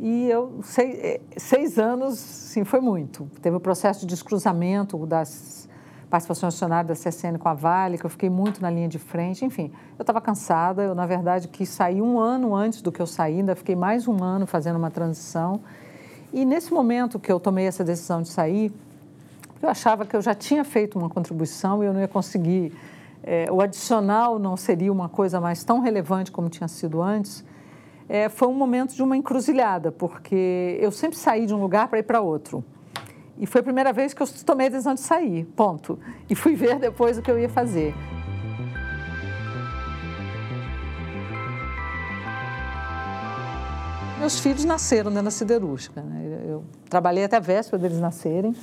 [0.00, 3.28] e eu, seis, eh, seis anos, sim, foi muito.
[3.42, 5.68] Teve o processo de descruzamento das
[6.08, 9.44] participações acionárias da CSN com a Vale, que eu fiquei muito na linha de frente.
[9.44, 10.82] Enfim, eu estava cansada.
[10.82, 13.40] Eu, na verdade, quis sair um ano antes do que eu saí.
[13.40, 15.60] Ainda fiquei mais um ano fazendo uma transição.
[16.32, 18.72] E nesse momento que eu tomei essa decisão de sair,
[19.62, 22.72] eu achava que eu já tinha feito uma contribuição e eu não ia conseguir.
[23.22, 27.44] É, o adicional não seria uma coisa mais tão relevante como tinha sido antes
[28.12, 31.98] é, foi um momento de uma encruzilhada, porque eu sempre saí de um lugar para
[31.98, 32.62] ir para outro.
[33.38, 35.98] E foi a primeira vez que eu tomei a decisão de sair, ponto.
[36.28, 37.94] E fui ver depois o que eu ia fazer.
[44.18, 46.02] Meus filhos nasceram dentro da siderúrgica.
[46.02, 46.44] Né?
[46.46, 48.54] Eu trabalhei até a véspera deles nascerem.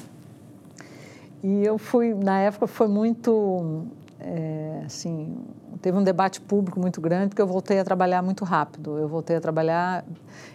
[1.44, 3.88] E eu fui, na época, foi muito
[4.20, 5.38] é, assim,
[5.82, 8.98] teve um debate público muito grande porque eu voltei a trabalhar muito rápido.
[8.98, 10.04] Eu voltei a trabalhar,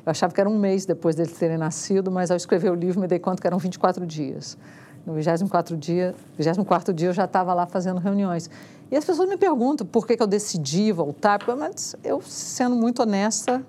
[0.05, 3.01] eu achava que era um mês depois deles terem nascido, mas ao escrever o livro
[3.01, 4.59] me dei conta que eram 24 dias.
[5.07, 8.51] No 24 dia, 24 dia eu já estava lá fazendo reuniões.
[8.91, 13.03] E as pessoas me perguntam por que, que eu decidi voltar, mas eu, sendo muito
[13.03, 13.65] honesta,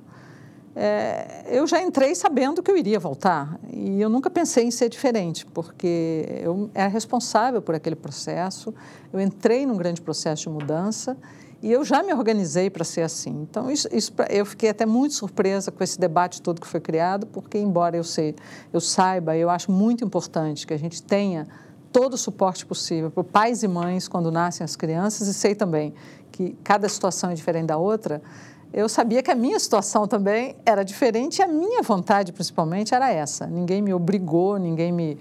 [0.76, 4.90] é, eu já entrei sabendo que eu iria voltar e eu nunca pensei em ser
[4.90, 8.74] diferente, porque eu era responsável por aquele processo,
[9.14, 11.18] eu entrei num grande processo de mudança
[11.64, 13.42] e eu já me organizei para ser assim.
[13.50, 17.26] Então, isso, isso, eu fiquei até muito surpresa com esse debate todo que foi criado,
[17.28, 18.36] porque, embora eu, sei,
[18.74, 21.48] eu saiba, eu acho muito importante que a gente tenha
[21.92, 25.94] todo o suporte possível para pais e mães quando nascem as crianças, e sei também
[26.32, 28.22] que cada situação é diferente da outra
[28.76, 33.10] eu sabia que a minha situação também era diferente e a minha vontade, principalmente, era
[33.10, 33.48] essa.
[33.48, 35.18] Ninguém me obrigou, ninguém me.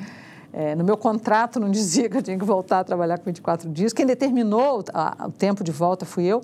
[0.53, 3.71] É, no meu contrato não dizia que eu tinha que voltar a trabalhar com 24
[3.71, 3.93] dias.
[3.93, 6.43] Quem determinou a, o tempo de volta fui eu,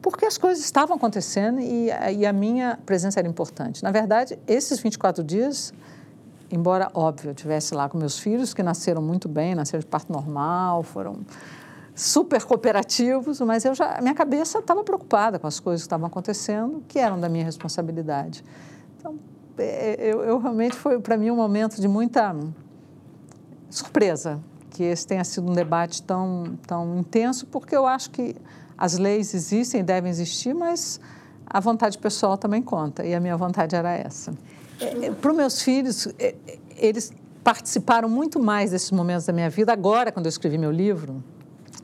[0.00, 3.82] porque as coisas estavam acontecendo e, e a minha presença era importante.
[3.82, 5.74] Na verdade, esses 24 dias
[6.48, 10.12] embora óbvio eu tivesse lá com meus filhos que nasceram muito bem, nasceram de parto
[10.12, 11.16] normal, foram
[11.94, 16.82] super cooperativos, mas eu já, minha cabeça estava preocupada com as coisas que estavam acontecendo,
[16.88, 18.42] que eram da minha responsabilidade.
[18.98, 19.18] Então,
[19.58, 22.34] é, eu, eu realmente foi para mim um momento de muita
[23.68, 28.34] surpresa que esse tenha sido um debate tão, tão intenso, porque eu acho que
[28.76, 30.98] as leis existem devem existir, mas
[31.46, 34.32] a vontade pessoal também conta, e a minha vontade era essa.
[34.80, 36.08] É, é, para os meus filhos,
[36.76, 37.12] eles
[37.44, 41.22] participaram muito mais desses momentos da minha vida agora, quando eu escrevi meu livro,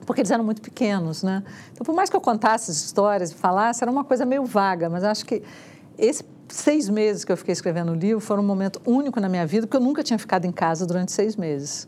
[0.08, 1.44] porque eles eram muito pequenos, né?
[1.70, 4.88] Então, por mais que eu contasse as histórias e falasse, era uma coisa meio vaga,
[4.88, 5.42] mas acho que
[5.98, 9.46] esses seis meses que eu fiquei escrevendo o livro foram um momento único na minha
[9.46, 11.86] vida, porque eu nunca tinha ficado em casa durante seis meses.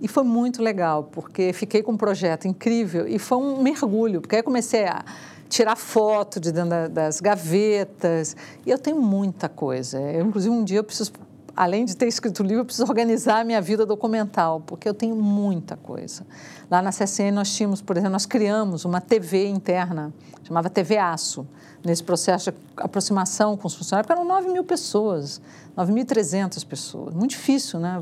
[0.00, 4.36] E foi muito legal, porque fiquei com um projeto incrível e foi um mergulho, porque
[4.36, 5.04] aí comecei a
[5.48, 10.00] tirar foto de dentro das gavetas, e eu tenho muita coisa.
[10.00, 11.10] Eu, inclusive, um dia eu preciso
[11.56, 14.92] além de ter escrito o livro, eu preciso organizar a minha vida documental, porque eu
[14.92, 16.26] tenho muita coisa.
[16.70, 20.12] Lá na CSN nós tínhamos, por exemplo, nós criamos uma TV interna,
[20.44, 21.46] chamava TV Aço,
[21.82, 25.40] nesse processo de aproximação com os funcionários, porque eram 9 mil pessoas,
[25.76, 27.14] 9.300 pessoas.
[27.14, 28.00] Muito difícil, né?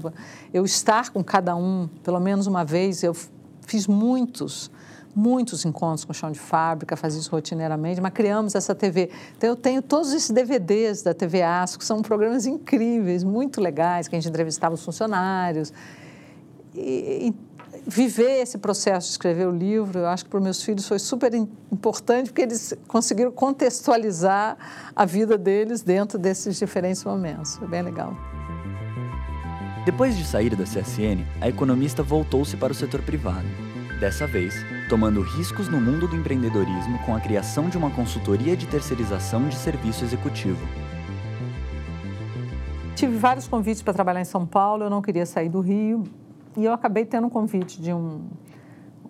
[0.53, 3.14] Eu estar com cada um, pelo menos uma vez, eu
[3.67, 4.71] fiz muitos
[5.14, 9.11] muitos encontros com chão de fábrica, fazia isso rotineiramente, mas criamos essa TV.
[9.37, 14.09] Então, eu tenho todos esses DVDs da TV Asco, que são programas incríveis, muito legais,
[14.09, 15.72] que a gente entrevistava os funcionários.
[16.74, 17.35] E, e
[17.87, 21.33] viver esse processo de escrever o livro, eu acho que para meus filhos foi super
[21.35, 24.57] importante, porque eles conseguiram contextualizar
[24.94, 27.57] a vida deles dentro desses diferentes momentos.
[27.57, 28.14] Foi bem legal.
[29.85, 33.46] Depois de sair da CSN, a economista voltou-se para o setor privado.
[34.00, 34.55] Dessa vez,
[34.88, 39.57] tomando riscos no mundo do empreendedorismo com a criação de uma consultoria de terceirização de
[39.57, 40.66] serviço executivo.
[42.94, 46.05] Tive vários convites para trabalhar em São Paulo, eu não queria sair do Rio
[46.57, 48.20] e eu acabei tendo um convite de um,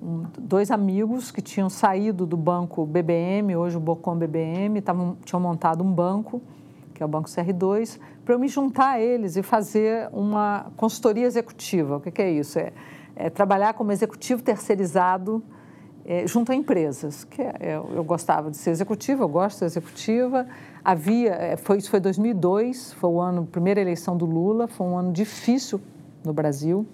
[0.01, 5.41] um, dois amigos que tinham saído do banco BBM, hoje o Bocom BBM, tavam, tinham
[5.41, 6.41] montado um banco,
[6.95, 11.27] que é o Banco CR2, para eu me juntar a eles e fazer uma consultoria
[11.27, 11.97] executiva.
[11.97, 12.59] O que, que é isso?
[12.61, 12.73] É,
[13.17, 15.43] é trabalhar como executivo terceirizado
[16.05, 17.25] é, junto a empresas.
[17.25, 20.47] Que é, eu, eu, gostava de ser executiva, eu gosto de ser executiva.
[20.85, 24.99] Havia, é, foi, isso foi 2002, foi o ano, primeira eleição do Lula, foi um
[24.99, 25.81] ano difícil
[26.25, 26.87] no Brasil.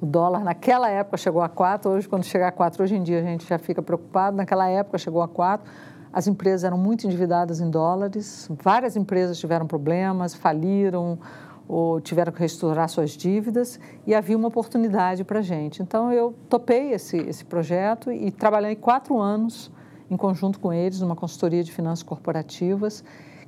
[0.00, 3.20] O dólar naquela época chegou a 4, hoje quando chegar a 4, hoje em dia
[3.20, 5.64] a gente já fica preocupado, naquela época chegou a 4.
[6.12, 11.18] As empresas eram muito endividadas em dólares, várias empresas tiveram problemas, faliram,
[11.68, 15.82] ou tiveram que reestruturar suas dívidas e havia uma oportunidade para a gente.
[15.82, 19.70] Então, eu topei esse, esse projeto e trabalhei quatro anos
[20.10, 23.02] em conjunto com eles numa consultoria de finanças corporativas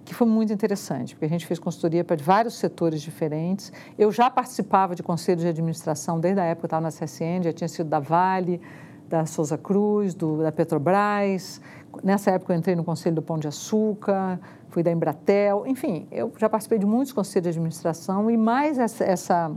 [0.04, 3.72] que foi muito interessante, porque a gente fez consultoria para vários setores diferentes.
[3.98, 7.52] Eu já participava de conselhos de administração desde a época que estava na CSN, já
[7.52, 8.60] tinha sido da Vale,
[9.08, 11.60] da Souza Cruz, do, da Petrobras.
[12.02, 16.32] Nessa época eu entrei no conselho do Pão de Açúcar, fui da Embratel, enfim, eu
[16.36, 19.52] já participei de muitos conselhos de administração e mais essa, essa,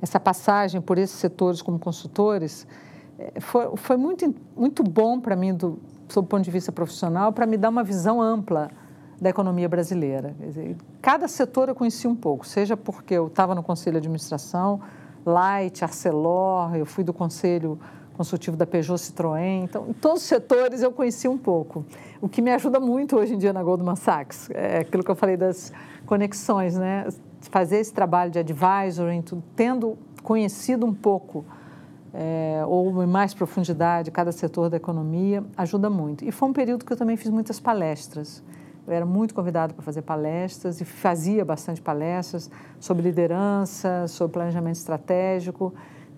[0.00, 2.66] essa passagem por esses setores como consultores
[3.18, 7.32] eh, foi, foi muito, muito bom para mim, do, sob o ponto de vista profissional,
[7.32, 8.70] para me dar uma visão ampla
[9.20, 10.34] da economia brasileira.
[10.38, 14.80] Dizer, cada setor eu conheci um pouco, seja porque eu estava no conselho de administração,
[15.24, 17.78] Light, Arcelor, eu fui do conselho
[18.12, 19.64] consultivo da Peugeot Citroën.
[19.64, 21.84] Então, em todos os setores eu conheci um pouco.
[22.20, 25.16] O que me ajuda muito hoje em dia na Goldman Sachs é aquilo que eu
[25.16, 25.72] falei das
[26.06, 27.08] conexões, né?
[27.50, 29.22] Fazer esse trabalho de advisory,
[29.56, 31.44] tendo conhecido um pouco
[32.14, 36.24] é, ou em mais profundidade cada setor da economia, ajuda muito.
[36.24, 38.42] E foi um período que eu também fiz muitas palestras.
[38.86, 44.76] Eu era muito convidado para fazer palestras e fazia bastante palestras sobre liderança, sobre planejamento
[44.76, 45.72] estratégico.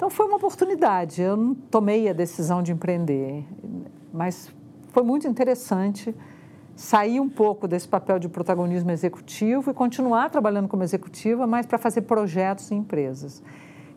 [0.05, 1.23] Então foi uma oportunidade.
[1.23, 3.43] Eu não tomei a decisão de empreender,
[4.13, 4.53] mas
[4.93, 6.15] foi muito interessante
[6.77, 11.79] sair um pouco desse papel de protagonismo executivo e continuar trabalhando como executiva, mas para
[11.79, 13.43] fazer projetos em empresas.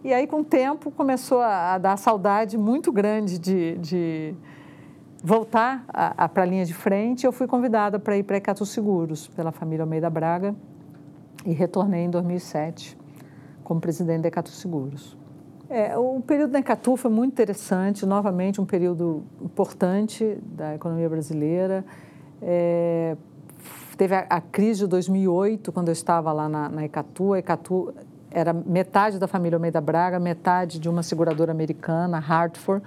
[0.02, 4.34] E aí, com o tempo, começou a, dar saudade muito grande de, de
[5.22, 5.86] voltar
[6.34, 7.26] para a linha de frente.
[7.26, 10.56] Eu fui convidada para ir para Ecatu Seguros, pela família Almeida Braga,
[11.46, 12.98] e retornei em 2007
[13.62, 15.18] como presidente da Ecatu Seguros.
[15.70, 21.84] É, o período da Ecatu foi muito interessante, novamente um período importante da economia brasileira.
[22.42, 23.18] É,
[23.98, 27.34] teve a, a, crise de 2008, quando eu estava lá na, na Ecatu.
[27.34, 27.94] A Ecatu
[28.32, 32.82] era metade da família Almeida Braga, metade de uma seguradora americana, Hartford,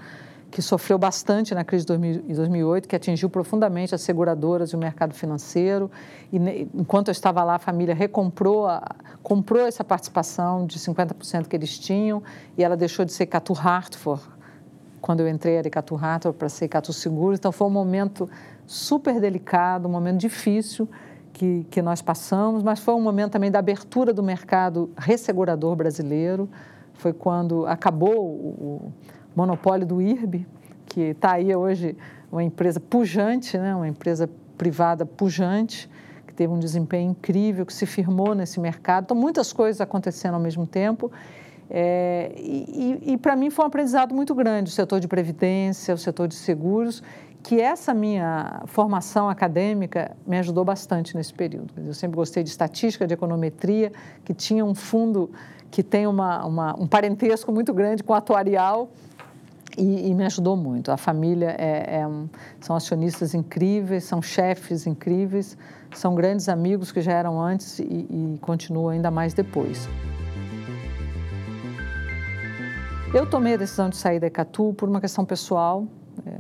[0.50, 5.14] que sofreu bastante na crise de 2008, que atingiu profundamente as seguradoras e o mercado
[5.14, 5.90] financeiro.
[6.32, 6.38] E
[6.74, 8.82] enquanto eu estava lá, a família recomprou, a,
[9.22, 12.22] comprou essa participação de 50% que eles tinham
[12.58, 14.22] e ela deixou de ser Catu Hartford.
[15.00, 17.34] Quando eu entrei, era Catu Hartford para ser Catu Seguro.
[17.34, 18.28] Então, foi um momento
[18.66, 20.88] super delicado, um momento difícil
[21.32, 26.48] que, que nós passamos, mas foi um momento também da abertura do mercado ressegurador brasileiro.
[26.94, 28.92] Foi quando acabou o,
[29.40, 30.46] monopólio do IRB,
[30.84, 31.96] que está aí hoje
[32.30, 33.74] uma empresa pujante, né?
[33.74, 35.88] uma empresa privada pujante,
[36.26, 39.04] que teve um desempenho incrível, que se firmou nesse mercado.
[39.04, 41.10] Então, muitas coisas acontecendo ao mesmo tempo.
[41.72, 45.98] É, e, e, para mim foi um aprendizado muito grande o setor de previdência, o
[45.98, 47.00] setor de seguros,
[47.44, 51.72] que essa minha formação acadêmica me ajudou bastante nesse período.
[51.76, 53.92] Eu sempre gostei de estatística, de econometria,
[54.24, 55.30] que tinha um fundo
[55.70, 58.90] que tem uma, uma, um parentesco muito grande com o atuarial
[59.76, 60.90] e, e me ajudou muito.
[60.90, 62.28] A família é, é um,
[62.60, 65.56] são acionistas incríveis, são chefes incríveis,
[65.94, 69.88] são grandes amigos que já eram antes e, e continuam ainda mais depois.
[73.12, 75.84] Eu tomei a decisão de sair da Ecatu por uma questão pessoal.
[76.24, 76.30] É,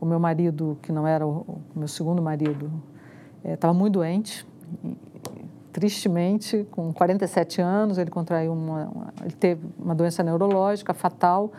[0.00, 2.70] o meu marido, que não era o, o meu segundo marido,
[3.44, 4.44] estava é, muito doente.
[4.82, 4.96] E,
[5.72, 11.52] tristemente, com 47 anos, ele contraiu uma, uma, ele teve uma doença neurológica fatal.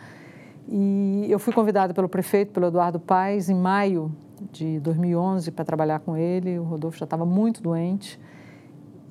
[0.68, 4.12] E eu fui convidada pelo prefeito, pelo Eduardo Paes, em maio
[4.52, 6.58] de 2011 para trabalhar com ele.
[6.58, 8.18] O Rodolfo já estava muito doente.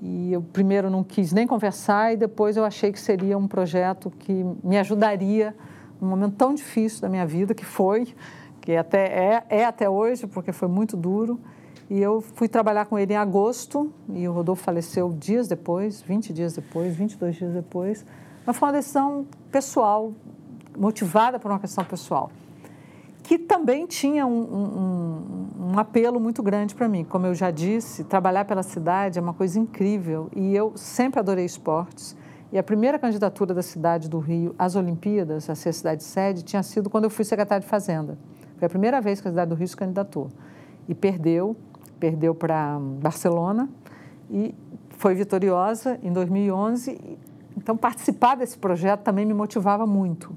[0.02, 4.12] E eu primeiro não quis nem conversar e depois eu achei que seria um projeto
[4.12, 5.56] que me ajudaria
[6.00, 8.14] num momento tão difícil da minha vida, que foi,
[8.60, 11.40] que até é, é até hoje, porque foi muito duro.
[11.90, 16.34] E eu fui trabalhar com ele em agosto e o Rodolfo faleceu dias depois, 20
[16.34, 18.06] dias depois, 22 dias depois.
[18.46, 20.12] Mas foi uma decisão pessoal,
[20.78, 22.32] motivada por uma questão pessoal,
[23.24, 27.04] que também tinha um, um, um apelo muito grande para mim.
[27.04, 31.46] Como eu já disse, trabalhar pela cidade é uma coisa incrível e eu sempre adorei
[31.46, 32.16] esportes.
[32.52, 36.62] E a primeira candidatura da cidade do Rio às Olimpíadas, a ser cidade sede, tinha
[36.62, 38.18] sido quando eu fui secretário de Fazenda.
[38.58, 40.30] Foi a primeira vez que a cidade do Rio se candidatou.
[40.88, 41.56] E perdeu,
[42.00, 43.68] perdeu para Barcelona
[44.30, 44.54] e
[44.92, 47.18] foi vitoriosa em 2011.
[47.58, 50.36] Então, participar desse projeto também me motivava muito.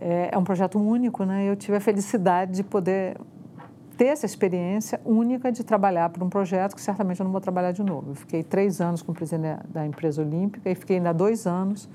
[0.00, 1.48] É, é um projeto único, né?
[1.48, 3.16] Eu tive a felicidade de poder
[3.96, 7.72] ter essa experiência única de trabalhar para um projeto que certamente eu não vou trabalhar
[7.72, 8.12] de novo.
[8.12, 11.88] Eu fiquei três anos como presidente da empresa olímpica e fiquei ainda dois anos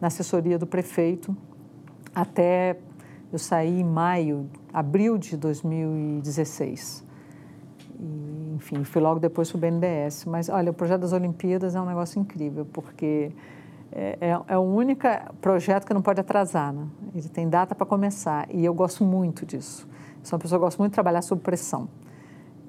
[0.00, 1.36] na assessoria do prefeito
[2.14, 2.76] até
[3.32, 7.04] eu saí em maio, abril de 2016.
[8.00, 10.24] E, enfim, fui logo depois para o BNDES.
[10.24, 13.30] Mas, olha, o projeto das Olimpíadas é um negócio incrível, porque
[13.92, 15.06] é, é, é o único
[15.40, 16.72] projeto que não pode atrasar.
[16.72, 16.86] Né?
[17.14, 19.88] Ele tem data para começar e eu gosto muito disso.
[20.22, 21.88] Sou uma pessoa que gosta muito de trabalhar sob pressão.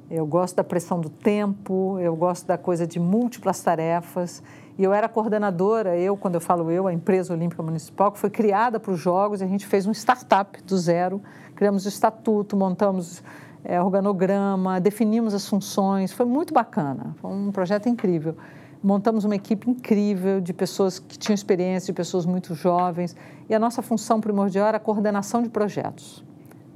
[0.10, 4.42] Eu gosto da pressão do tempo, eu gosto da coisa de múltiplas tarefas
[4.76, 8.30] e eu era coordenadora, eu, quando eu falo eu, a empresa olímpica municipal, que foi
[8.30, 11.22] criada para os Jogos, e a gente fez um startup do zero,
[11.54, 13.22] criamos o estatuto, montamos
[13.64, 18.36] é, organograma, definimos as funções, foi muito bacana, foi um projeto incrível.
[18.82, 23.16] Montamos uma equipe incrível de pessoas que tinham experiência, de pessoas muito jovens,
[23.50, 26.24] e a nossa função primordial era a coordenação de projetos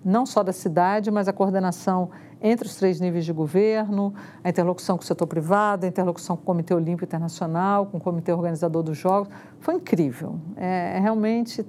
[0.04, 2.10] não só da cidade, mas a coordenação
[2.42, 4.14] entre os três níveis de governo,
[4.44, 8.02] a interlocução com o setor privado, a interlocução com o Comitê Olímpico Internacional, com o
[8.02, 9.30] Comitê Organizador dos Jogos.
[9.60, 10.38] Foi incrível.
[10.58, 11.66] É, é realmente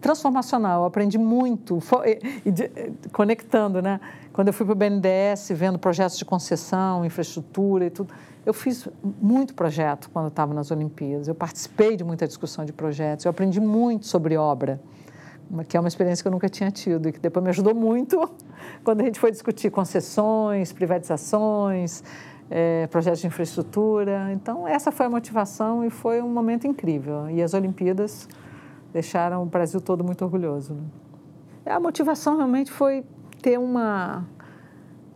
[0.00, 0.82] transformacional.
[0.82, 2.18] Eu aprendi muito, foi,
[3.12, 4.00] conectando, né?
[4.32, 8.12] Quando eu fui para o BNDES, vendo projetos de concessão, infraestrutura e tudo,
[8.46, 8.88] eu fiz
[9.20, 11.28] muito projeto quando estava nas Olimpíadas.
[11.28, 13.24] Eu participei de muita discussão de projetos.
[13.24, 14.80] Eu aprendi muito sobre obra
[15.66, 18.30] que é uma experiência que eu nunca tinha tido e que depois me ajudou muito
[18.84, 22.02] quando a gente foi discutir concessões, privatizações,
[22.50, 24.30] é, projetos de infraestrutura.
[24.32, 27.30] Então, essa foi a motivação e foi um momento incrível.
[27.30, 28.28] E as Olimpíadas
[28.92, 30.74] deixaram o Brasil todo muito orgulhoso.
[30.74, 30.82] Né?
[31.66, 33.04] A motivação realmente foi
[33.42, 34.24] ter uma,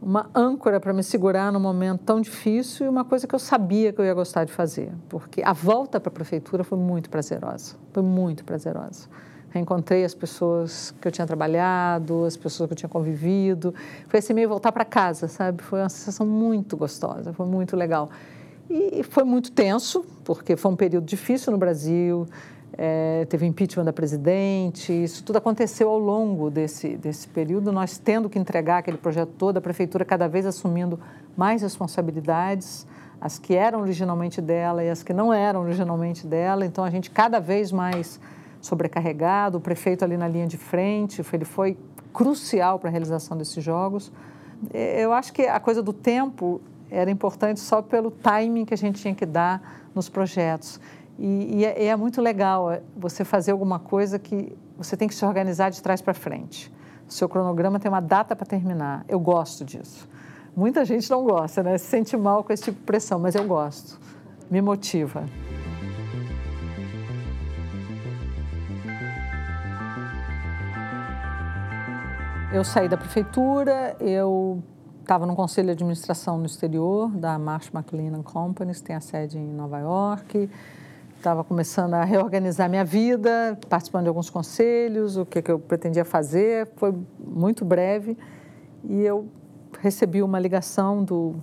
[0.00, 3.92] uma âncora para me segurar num momento tão difícil e uma coisa que eu sabia
[3.92, 7.76] que eu ia gostar de fazer, porque a volta para a prefeitura foi muito prazerosa,
[7.92, 9.08] foi muito prazerosa.
[9.50, 13.74] Reencontrei as pessoas que eu tinha trabalhado, as pessoas que eu tinha convivido.
[14.08, 15.62] Foi assim meio voltar para casa, sabe?
[15.62, 18.08] Foi uma sensação muito gostosa, foi muito legal.
[18.70, 22.26] E foi muito tenso, porque foi um período difícil no Brasil
[22.76, 28.30] é, teve impeachment da presidente, isso tudo aconteceu ao longo desse, desse período, nós tendo
[28.30, 30.98] que entregar aquele projeto todo, a prefeitura cada vez assumindo
[31.36, 32.86] mais responsabilidades,
[33.20, 37.10] as que eram originalmente dela e as que não eram originalmente dela, então a gente
[37.10, 38.18] cada vez mais
[38.60, 41.76] sobrecarregado, o prefeito ali na linha de frente, ele foi
[42.12, 44.12] crucial para a realização desses jogos.
[44.72, 46.60] É, eu acho que a coisa do tempo
[46.90, 50.78] era importante só pelo timing que a gente tinha que dar nos projetos.
[51.18, 55.14] E, e é, é, muito legal é, você fazer alguma coisa que você tem que
[55.14, 56.72] se organizar de trás para frente.
[57.08, 59.04] O seu cronograma tem uma data para terminar.
[59.08, 60.08] Eu gosto disso.
[60.56, 61.76] Muita gente não gosta, né?
[61.78, 64.00] Se sente mal com esse tipo de pressão, mas eu gosto.
[64.50, 65.24] Me motiva.
[72.52, 74.62] Eu saí da prefeitura, eu
[75.00, 79.46] estava no conselho de administração no exterior da Marsh McLennan Companies, tem a sede em
[79.46, 80.50] Nova York
[81.22, 86.04] estava começando a reorganizar minha vida, participando de alguns conselhos, o que, que eu pretendia
[86.04, 86.68] fazer.
[86.74, 88.18] Foi muito breve
[88.82, 89.28] e eu
[89.80, 91.36] recebi uma ligação do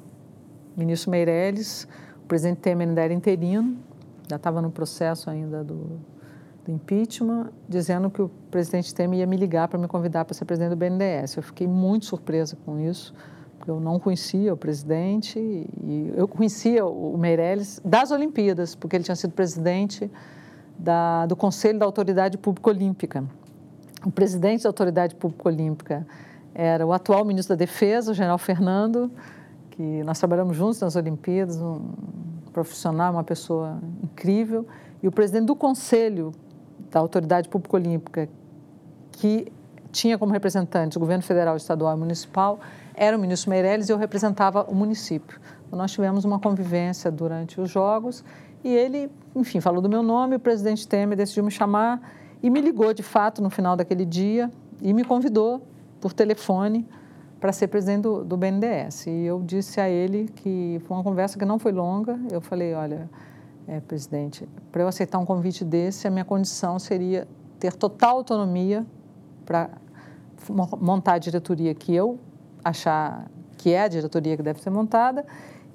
[0.75, 1.87] ministro Meirelles,
[2.21, 3.77] o presidente Temer ainda era interino,
[4.29, 5.97] já estava no processo ainda do,
[6.65, 10.43] do impeachment, dizendo que o presidente Temer ia me ligar para me convidar para ser
[10.43, 11.37] presidente do BNDES.
[11.37, 13.13] Eu fiquei muito surpresa com isso
[13.69, 19.15] eu não conhecia o presidente e eu conhecia o Meirelles das Olimpíadas, porque ele tinha
[19.15, 20.09] sido presidente
[20.77, 23.23] da, do Conselho da Autoridade Pública Olímpica.
[24.05, 26.07] O presidente da Autoridade Pública Olímpica
[26.53, 29.11] era o atual ministro da Defesa, o general Fernando,
[29.71, 31.81] que nós trabalhamos juntos nas Olimpíadas, um
[32.51, 34.65] profissional, uma pessoa incrível,
[35.01, 36.31] e o presidente do Conselho
[36.89, 38.29] da Autoridade Pública Olímpica,
[39.11, 39.51] que
[39.91, 42.59] tinha como representantes o governo federal, estadual e municipal,
[42.93, 45.39] era o ministro Meirelles e eu representava o município.
[45.67, 48.23] Então, nós tivemos uma convivência durante os Jogos
[48.63, 52.01] e ele, enfim, falou do meu nome, o presidente Temer decidiu me chamar
[52.41, 55.61] e me ligou, de fato, no final daquele dia e me convidou
[55.99, 56.87] por telefone
[57.39, 59.07] para ser presidente do, do, BNDES.
[59.07, 62.19] E eu disse a ele que foi uma conversa que não foi longa.
[62.29, 63.09] Eu falei, olha,
[63.67, 67.27] é, presidente, para eu aceitar um convite desse, a minha condição seria
[67.59, 68.85] ter total autonomia
[69.49, 69.67] para
[70.79, 72.19] montar a diretoria que eu
[72.63, 73.25] achar
[73.57, 75.25] que é a diretoria que deve ser montada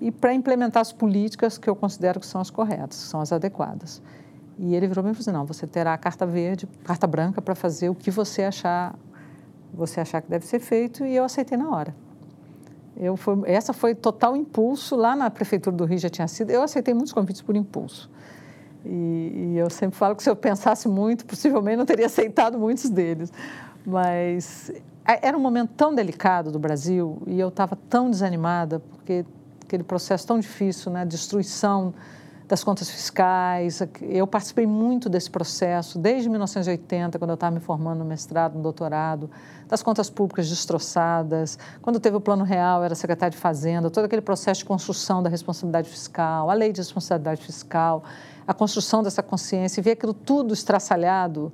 [0.01, 3.33] e para implementar as políticas que eu considero que são as corretas, que são as
[3.33, 4.01] adequadas.
[4.57, 7.05] E ele virou para mim e falou assim, não, você terá a carta verde, carta
[7.05, 8.95] branca para fazer o que você achar,
[9.73, 11.95] você achar que deve ser feito e eu aceitei na hora.
[12.97, 16.63] Eu foi, essa foi total impulso, lá na prefeitura do Rio já tinha sido, eu
[16.63, 18.09] aceitei muitos convites por impulso.
[18.85, 22.89] E, e eu sempre falo que se eu pensasse muito, possivelmente não teria aceitado muitos
[22.89, 23.33] deles.
[23.87, 24.73] Mas
[25.05, 29.25] era um momento tão delicado do Brasil e eu estava tão desanimada porque
[29.65, 31.93] aquele processo tão difícil, né, destruição
[32.47, 33.81] das contas fiscais.
[34.03, 38.63] Eu participei muito desse processo desde 1980, quando eu estava me formando no mestrado, no
[38.63, 39.31] doutorado,
[39.67, 41.59] das contas públicas destroçadas.
[41.81, 45.31] Quando teve o Plano Real, era secretário de Fazenda, todo aquele processo de construção da
[45.31, 48.05] responsabilidade fiscal, a lei de responsabilidade fiscal,
[48.47, 51.51] a construção dessa consciência, e ver aquilo tudo estraçalhado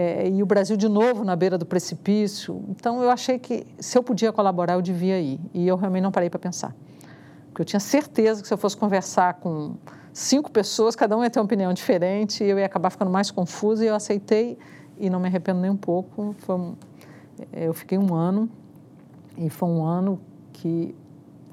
[0.00, 2.64] é, e o Brasil de novo na beira do precipício.
[2.68, 5.40] Então eu achei que se eu podia colaborar, eu devia ir.
[5.52, 6.72] E eu realmente não parei para pensar.
[7.48, 9.74] Porque eu tinha certeza que se eu fosse conversar com
[10.12, 13.32] cinco pessoas, cada um ia ter uma opinião diferente, e eu ia acabar ficando mais
[13.32, 14.56] confusa, e eu aceitei
[14.96, 16.36] e não me arrependo nem um pouco.
[16.48, 16.76] Um,
[17.52, 18.48] é, eu fiquei um ano,
[19.36, 20.20] e foi um ano
[20.52, 20.94] que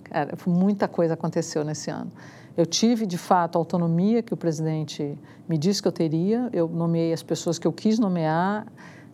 [0.03, 2.11] cara, muita coisa aconteceu nesse ano.
[2.57, 6.49] Eu tive, de fato, a autonomia que o presidente me disse que eu teria.
[6.53, 8.65] Eu nomeei as pessoas que eu quis nomear,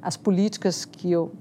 [0.01, 1.31] as políticas que eu,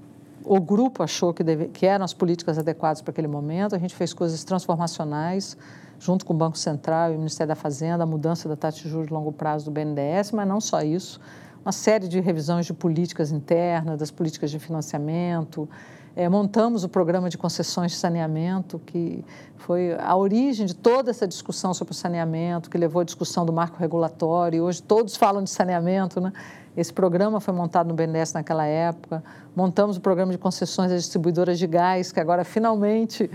[0.43, 3.75] o grupo achou que, deve, que eram as políticas adequadas para aquele momento.
[3.75, 5.55] A gente fez coisas transformacionais,
[5.99, 8.89] junto com o Banco Central e o Ministério da Fazenda, a mudança da taxa de
[8.89, 11.21] juros de longo prazo do BNDES, mas não só isso.
[11.63, 15.69] Uma série de revisões de políticas internas, das políticas de financiamento,
[16.15, 19.23] é, montamos o programa de concessões de saneamento, que
[19.57, 23.53] foi a origem de toda essa discussão sobre o saneamento, que levou à discussão do
[23.53, 24.63] marco regulatório.
[24.63, 26.33] Hoje todos falam de saneamento, né?
[26.75, 29.23] Esse programa foi montado no BNDES naquela época.
[29.55, 33.29] Montamos o programa de concessões das distribuidoras de gás, que agora finalmente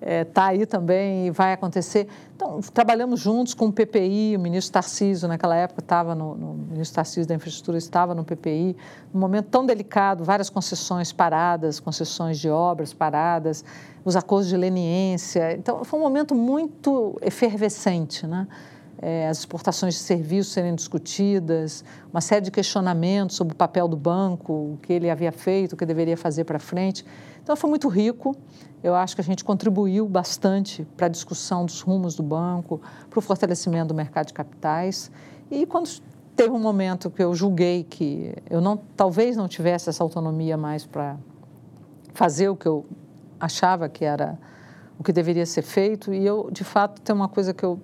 [0.00, 2.08] está é, tá aí também e vai acontecer.
[2.34, 6.96] Então, trabalhamos juntos com o PPI, o ministro Tarcísio, naquela época estava no, no ministro
[6.96, 8.74] Tarcísio da Infraestrutura estava no PPI,
[9.12, 13.62] num momento tão delicado, várias concessões paradas, concessões de obras paradas,
[14.02, 15.52] os acordos de leniência.
[15.52, 18.46] Então, foi um momento muito efervescente, né?
[19.02, 21.82] É, as exportações de serviços serem discutidas,
[22.12, 25.76] uma série de questionamentos sobre o papel do banco, o que ele havia feito, o
[25.76, 27.02] que deveria fazer para frente.
[27.50, 28.36] Então, foi muito rico.
[28.80, 32.80] Eu acho que a gente contribuiu bastante para a discussão dos rumos do banco,
[33.10, 35.10] para o fortalecimento do mercado de capitais.
[35.50, 35.90] E quando
[36.36, 40.86] teve um momento que eu julguei que eu não, talvez não tivesse essa autonomia mais
[40.86, 41.16] para
[42.14, 42.86] fazer o que eu
[43.40, 44.38] achava que era
[44.96, 47.80] o que deveria ser feito, e eu, de fato, tem uma coisa que eu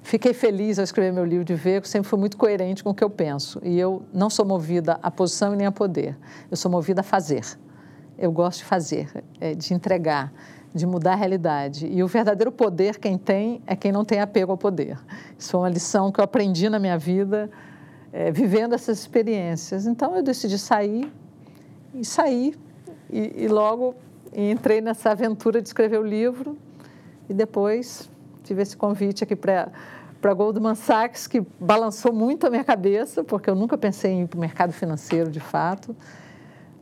[0.00, 2.94] fiquei feliz ao escrever meu livro de ver, que sempre fui muito coerente com o
[2.94, 3.60] que eu penso.
[3.64, 6.16] E eu não sou movida a posição e nem a poder.
[6.48, 7.44] Eu sou movida a fazer
[8.18, 10.32] eu gosto de fazer, é, de entregar,
[10.74, 11.86] de mudar a realidade.
[11.86, 14.98] E o verdadeiro poder, quem tem, é quem não tem apego ao poder.
[15.38, 17.50] Isso foi uma lição que eu aprendi na minha vida,
[18.12, 19.86] é, vivendo essas experiências.
[19.86, 21.12] Então, eu decidi sair,
[21.94, 22.54] e saí,
[23.10, 23.94] e, e logo
[24.32, 26.56] entrei nessa aventura de escrever o livro,
[27.28, 28.10] e depois
[28.42, 29.70] tive esse convite aqui para
[30.24, 34.26] para Goldman Sachs, que balançou muito a minha cabeça, porque eu nunca pensei em ir
[34.26, 35.94] para o mercado financeiro, de fato.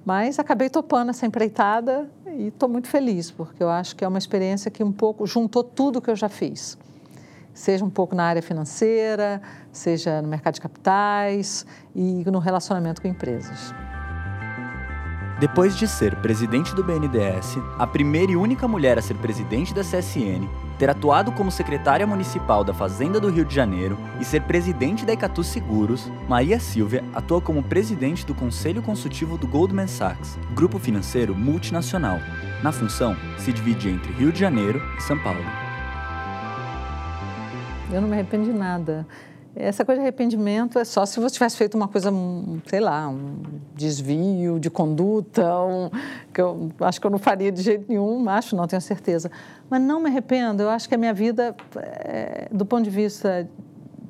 [0.05, 4.19] Mas acabei topando essa empreitada e estou muito feliz, porque eu acho que é uma
[4.19, 6.77] experiência que um pouco juntou tudo que eu já fiz.
[7.55, 9.41] Seja um pouco na área financeira,
[9.71, 13.73] seja no mercado de capitais e no relacionamento com empresas.
[15.39, 19.83] Depois de ser presidente do BNDES, a primeira e única mulher a ser presidente da
[19.83, 20.49] CSN,
[20.83, 25.13] ter atuado como secretária municipal da Fazenda do Rio de Janeiro e ser presidente da
[25.13, 31.37] Icatu Seguros, Maria Silvia atua como presidente do Conselho Consultivo do Goldman Sachs, grupo financeiro
[31.37, 32.19] multinacional.
[32.65, 35.39] Na função, se divide entre Rio de Janeiro e São Paulo.
[37.89, 39.07] Eu não me arrependo de nada.
[39.55, 42.11] Essa coisa de arrependimento é só se você tivesse feito uma coisa,
[42.67, 43.43] sei lá, um
[43.75, 45.91] desvio de conduta, um,
[46.33, 49.31] que eu acho que eu não faria de jeito nenhum, acho, não tenho certeza.
[49.69, 53.47] Mas não me arrependo, eu acho que a minha vida, é, do ponto de vista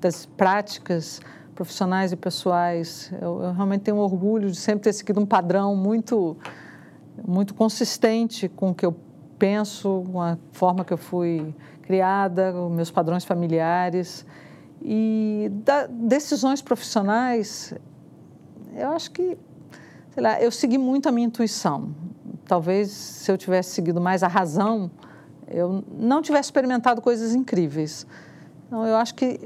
[0.01, 1.21] das práticas
[1.57, 6.37] profissionais e pessoais, eu, eu realmente tenho orgulho de sempre ter seguido um padrão muito,
[7.27, 8.95] muito consistente com o que eu
[9.41, 14.25] penso, com a forma que eu fui criada, com meus padrões familiares.
[14.85, 17.73] E da, decisões profissionais,
[18.75, 19.39] eu acho que,
[20.11, 21.95] sei lá, eu segui muito a minha intuição.
[22.47, 24.91] Talvez se eu tivesse seguido mais a razão,
[25.47, 28.07] eu não tivesse experimentado coisas incríveis.
[28.67, 29.39] Então, eu acho que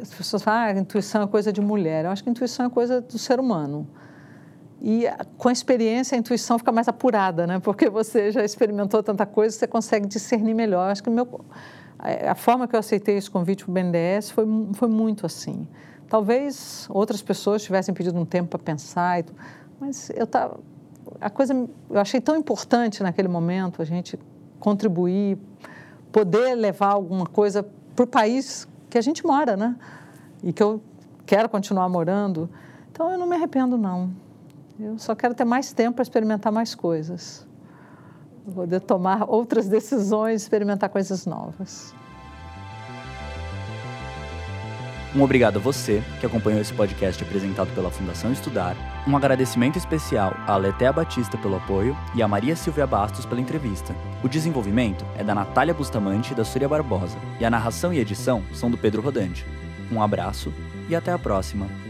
[0.00, 2.06] as pessoas falam, ah, intuição é coisa de mulher.
[2.06, 3.86] Eu acho que intuição é coisa do ser humano.
[4.80, 5.04] E
[5.36, 7.60] com a experiência, a intuição fica mais apurada, né?
[7.60, 10.86] Porque você já experimentou tanta coisa, você consegue discernir melhor.
[10.86, 11.44] Eu acho que meu
[12.02, 15.68] a forma que eu aceitei esse convite para o BNDES foi, foi muito assim.
[16.08, 19.24] Talvez outras pessoas tivessem pedido um tempo para pensar,
[19.80, 20.58] mas eu tava,
[21.20, 21.54] a coisa
[21.88, 24.18] eu achei tão importante naquele momento a gente
[24.58, 25.38] contribuir,
[26.10, 29.76] poder levar alguma coisa para o país que a gente mora, né?
[30.42, 30.82] E que eu
[31.24, 32.50] quero continuar morando.
[32.90, 34.10] Então eu não me arrependo não.
[34.78, 37.46] Eu só quero ter mais tempo para experimentar mais coisas
[38.50, 41.94] poder tomar outras decisões, experimentar coisas novas.
[45.14, 48.74] Um obrigado a você que acompanhou esse podcast apresentado pela Fundação Estudar.
[49.06, 53.94] Um agradecimento especial a Letéa Batista pelo apoio e a Maria Silvia Bastos pela entrevista.
[54.24, 58.42] O desenvolvimento é da Natália Bustamante e da Súria Barbosa, e a narração e edição
[58.54, 59.44] são do Pedro Rodante.
[59.90, 60.50] Um abraço
[60.88, 61.81] e até a próxima.